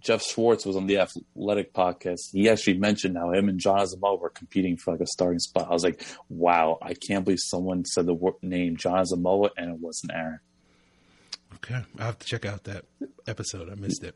Geoff 0.00 0.22
Schwartz 0.22 0.64
was 0.64 0.76
on 0.76 0.86
the 0.86 0.98
Athletic 0.98 1.72
podcast. 1.74 2.20
He 2.32 2.48
actually 2.48 2.78
mentioned 2.78 3.16
how 3.18 3.32
him 3.32 3.48
and 3.48 3.58
Jon 3.60 3.78
Asamoah 3.78 4.20
were 4.20 4.30
competing 4.30 4.76
for 4.76 4.92
like 4.92 5.00
a 5.00 5.06
starting 5.06 5.38
spot. 5.40 5.66
I 5.68 5.72
was 5.72 5.84
like, 5.84 6.02
wow, 6.28 6.78
I 6.80 6.94
can't 6.94 7.24
believe 7.24 7.40
someone 7.40 7.84
said 7.84 8.06
the 8.06 8.14
word, 8.14 8.34
name 8.42 8.76
Jon 8.76 9.02
Asamoah 9.04 9.50
and 9.56 9.74
it 9.74 9.80
wasn't 9.80 10.12
Aaron. 10.14 10.40
okay, 11.56 11.82
I 11.98 12.04
have 12.04 12.18
to 12.18 12.26
check 12.26 12.44
out 12.46 12.64
that 12.64 12.84
episode. 13.26 13.70
I 13.70 13.74
missed 13.76 14.04
it. 14.04 14.14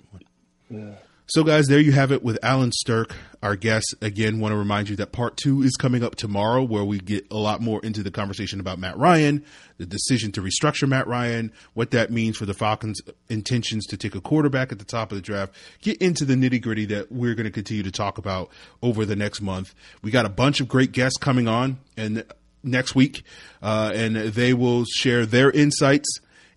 So, 1.30 1.44
guys, 1.44 1.66
there 1.66 1.78
you 1.78 1.92
have 1.92 2.10
it 2.10 2.22
with 2.22 2.38
Allen 2.42 2.70
Strk, 2.70 3.12
our 3.42 3.54
guest. 3.54 3.94
Again, 4.00 4.40
want 4.40 4.52
to 4.52 4.56
remind 4.56 4.88
you 4.88 4.96
that 4.96 5.12
part 5.12 5.36
two 5.36 5.60
is 5.60 5.76
coming 5.76 6.02
up 6.02 6.14
tomorrow, 6.14 6.62
where 6.62 6.84
we 6.84 7.00
get 7.00 7.26
a 7.30 7.36
lot 7.36 7.60
more 7.60 7.84
into 7.84 8.02
the 8.02 8.10
conversation 8.10 8.60
about 8.60 8.78
Matt 8.78 8.96
Ryan, 8.96 9.44
the 9.76 9.84
decision 9.84 10.32
to 10.32 10.40
restructure 10.40 10.88
Matt 10.88 11.06
Ryan, 11.06 11.52
what 11.74 11.90
that 11.90 12.10
means 12.10 12.38
for 12.38 12.46
the 12.46 12.54
Falcons' 12.54 13.02
intentions 13.28 13.84
to 13.88 13.98
take 13.98 14.14
a 14.14 14.22
quarterback 14.22 14.72
at 14.72 14.78
the 14.78 14.86
top 14.86 15.12
of 15.12 15.16
the 15.16 15.22
draft. 15.22 15.54
Get 15.82 15.98
into 15.98 16.24
the 16.24 16.32
nitty 16.32 16.62
gritty 16.62 16.86
that 16.86 17.12
we're 17.12 17.34
going 17.34 17.44
to 17.44 17.50
continue 17.50 17.82
to 17.82 17.92
talk 17.92 18.16
about 18.16 18.48
over 18.82 19.04
the 19.04 19.14
next 19.14 19.42
month. 19.42 19.74
We 20.00 20.10
got 20.10 20.24
a 20.24 20.30
bunch 20.30 20.62
of 20.62 20.68
great 20.68 20.92
guests 20.92 21.18
coming 21.18 21.46
on 21.46 21.76
and 21.98 22.24
next 22.62 22.94
week, 22.94 23.22
uh, 23.60 23.92
and 23.94 24.16
they 24.16 24.54
will 24.54 24.86
share 24.86 25.26
their 25.26 25.50
insights 25.50 26.08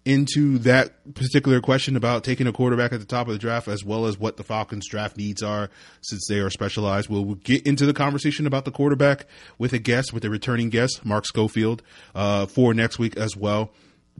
into 0.03 0.57
that 0.59 1.13
particular 1.13 1.61
question 1.61 1.95
about 1.95 2.23
taking 2.23 2.47
a 2.47 2.51
quarterback 2.51 2.91
at 2.91 2.99
the 2.99 3.05
top 3.05 3.27
of 3.27 3.33
the 3.33 3.39
draft, 3.39 3.67
as 3.67 3.83
well 3.83 4.05
as 4.05 4.17
what 4.17 4.37
the 4.37 4.43
Falcons' 4.43 4.87
draft 4.87 5.15
needs 5.15 5.43
are, 5.43 5.69
since 6.01 6.25
they 6.27 6.39
are 6.39 6.49
specialized. 6.49 7.09
We'll 7.09 7.35
get 7.35 7.65
into 7.67 7.85
the 7.85 7.93
conversation 7.93 8.47
about 8.47 8.65
the 8.65 8.71
quarterback 8.71 9.25
with 9.57 9.73
a 9.73 9.79
guest, 9.79 10.11
with 10.13 10.25
a 10.25 10.29
returning 10.29 10.69
guest, 10.69 11.05
Mark 11.05 11.25
Schofield, 11.25 11.83
uh, 12.15 12.47
for 12.47 12.73
next 12.73 12.97
week 12.97 13.15
as 13.15 13.35
well. 13.37 13.71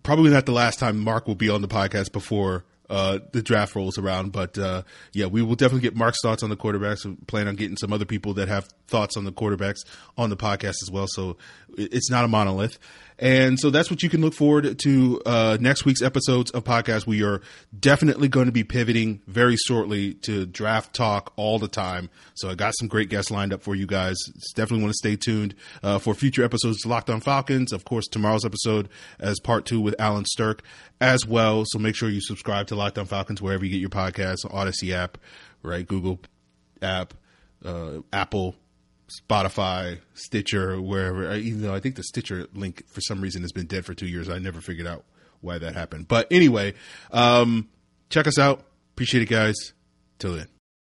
Probably 0.03 0.31
not 0.31 0.45
the 0.45 0.51
last 0.51 0.79
time 0.79 0.99
Mark 0.99 1.27
will 1.27 1.35
be 1.35 1.49
on 1.49 1.61
the 1.61 1.67
podcast 1.67 2.11
before 2.11 2.63
uh, 2.91 3.19
the 3.31 3.41
draft 3.41 3.73
rolls 3.73 3.97
around. 3.97 4.33
But 4.33 4.57
uh, 4.57 4.83
yeah, 5.13 5.25
we 5.27 5.41
will 5.41 5.55
definitely 5.55 5.81
get 5.81 5.95
Mark's 5.95 6.19
thoughts 6.21 6.43
on 6.43 6.49
the 6.49 6.57
quarterbacks. 6.57 7.05
We 7.05 7.15
plan 7.25 7.47
on 7.47 7.55
getting 7.55 7.77
some 7.77 7.93
other 7.93 8.05
people 8.05 8.33
that 8.35 8.49
have 8.49 8.67
thoughts 8.87 9.15
on 9.15 9.23
the 9.23 9.31
quarterbacks 9.31 9.79
on 10.17 10.29
the 10.29 10.37
podcast 10.37 10.75
as 10.83 10.91
well. 10.91 11.07
So 11.07 11.37
it's 11.77 12.11
not 12.11 12.25
a 12.25 12.27
monolith. 12.27 12.77
And 13.21 13.59
so 13.59 13.69
that's 13.69 13.91
what 13.91 14.01
you 14.01 14.09
can 14.09 14.19
look 14.21 14.33
forward 14.33 14.79
to 14.79 15.21
uh, 15.27 15.57
next 15.61 15.85
week's 15.85 16.01
episodes 16.01 16.49
of 16.51 16.63
podcast. 16.63 17.05
We 17.05 17.23
are 17.23 17.41
definitely 17.79 18.27
going 18.27 18.47
to 18.47 18.51
be 18.51 18.63
pivoting 18.63 19.21
very 19.27 19.55
shortly 19.57 20.15
to 20.25 20.47
draft 20.47 20.95
talk 20.95 21.31
all 21.35 21.59
the 21.59 21.67
time. 21.67 22.09
So 22.33 22.49
I 22.49 22.55
got 22.55 22.73
some 22.79 22.87
great 22.87 23.09
guests 23.09 23.29
lined 23.29 23.53
up 23.53 23.61
for 23.61 23.75
you 23.75 23.85
guys. 23.85 24.17
Definitely 24.55 24.85
want 24.85 24.93
to 24.93 24.97
stay 24.97 25.15
tuned 25.17 25.53
uh, 25.83 25.99
for 25.99 26.15
future 26.15 26.43
episodes 26.43 26.83
of 26.83 26.89
Locked 26.89 27.11
On 27.11 27.21
Falcons. 27.21 27.71
Of 27.71 27.85
course, 27.85 28.07
tomorrow's 28.07 28.43
episode 28.43 28.89
as 29.19 29.39
part 29.39 29.67
two 29.67 29.79
with 29.79 29.93
Allen 29.99 30.25
Strk 30.25 30.61
as 30.99 31.25
well. 31.25 31.63
So 31.67 31.77
make 31.77 31.95
sure 31.95 32.09
you 32.09 32.21
subscribe 32.21 32.67
to 32.67 32.75
Locked 32.81 32.97
On 32.97 33.05
Falcons 33.05 33.41
wherever 33.41 33.63
you 33.63 33.71
get 33.71 33.79
your 33.79 33.89
podcasts, 33.89 34.39
Odyssey 34.51 34.93
app, 34.93 35.17
right? 35.61 35.87
Google 35.87 36.19
app, 36.81 37.13
uh, 37.63 37.99
Apple, 38.11 38.55
Spotify, 39.21 39.99
Stitcher, 40.15 40.81
wherever. 40.81 41.35
Even 41.35 41.61
though 41.61 41.75
I 41.75 41.79
think 41.79 41.95
the 41.95 42.03
Stitcher 42.03 42.47
link 42.53 42.83
for 42.87 43.01
some 43.01 43.21
reason 43.21 43.43
has 43.43 43.51
been 43.51 43.67
dead 43.67 43.85
for 43.85 43.93
two 43.93 44.07
years, 44.07 44.29
I 44.29 44.39
never 44.39 44.61
figured 44.61 44.87
out 44.87 45.05
why 45.41 45.59
that 45.59 45.75
happened. 45.75 46.07
But 46.07 46.27
anyway, 46.31 46.73
um, 47.11 47.69
check 48.09 48.25
us 48.25 48.39
out. 48.39 48.63
Appreciate 48.93 49.23
it, 49.23 49.29
guys. 49.29 49.73
Till 50.17 50.33
then. 50.33 50.47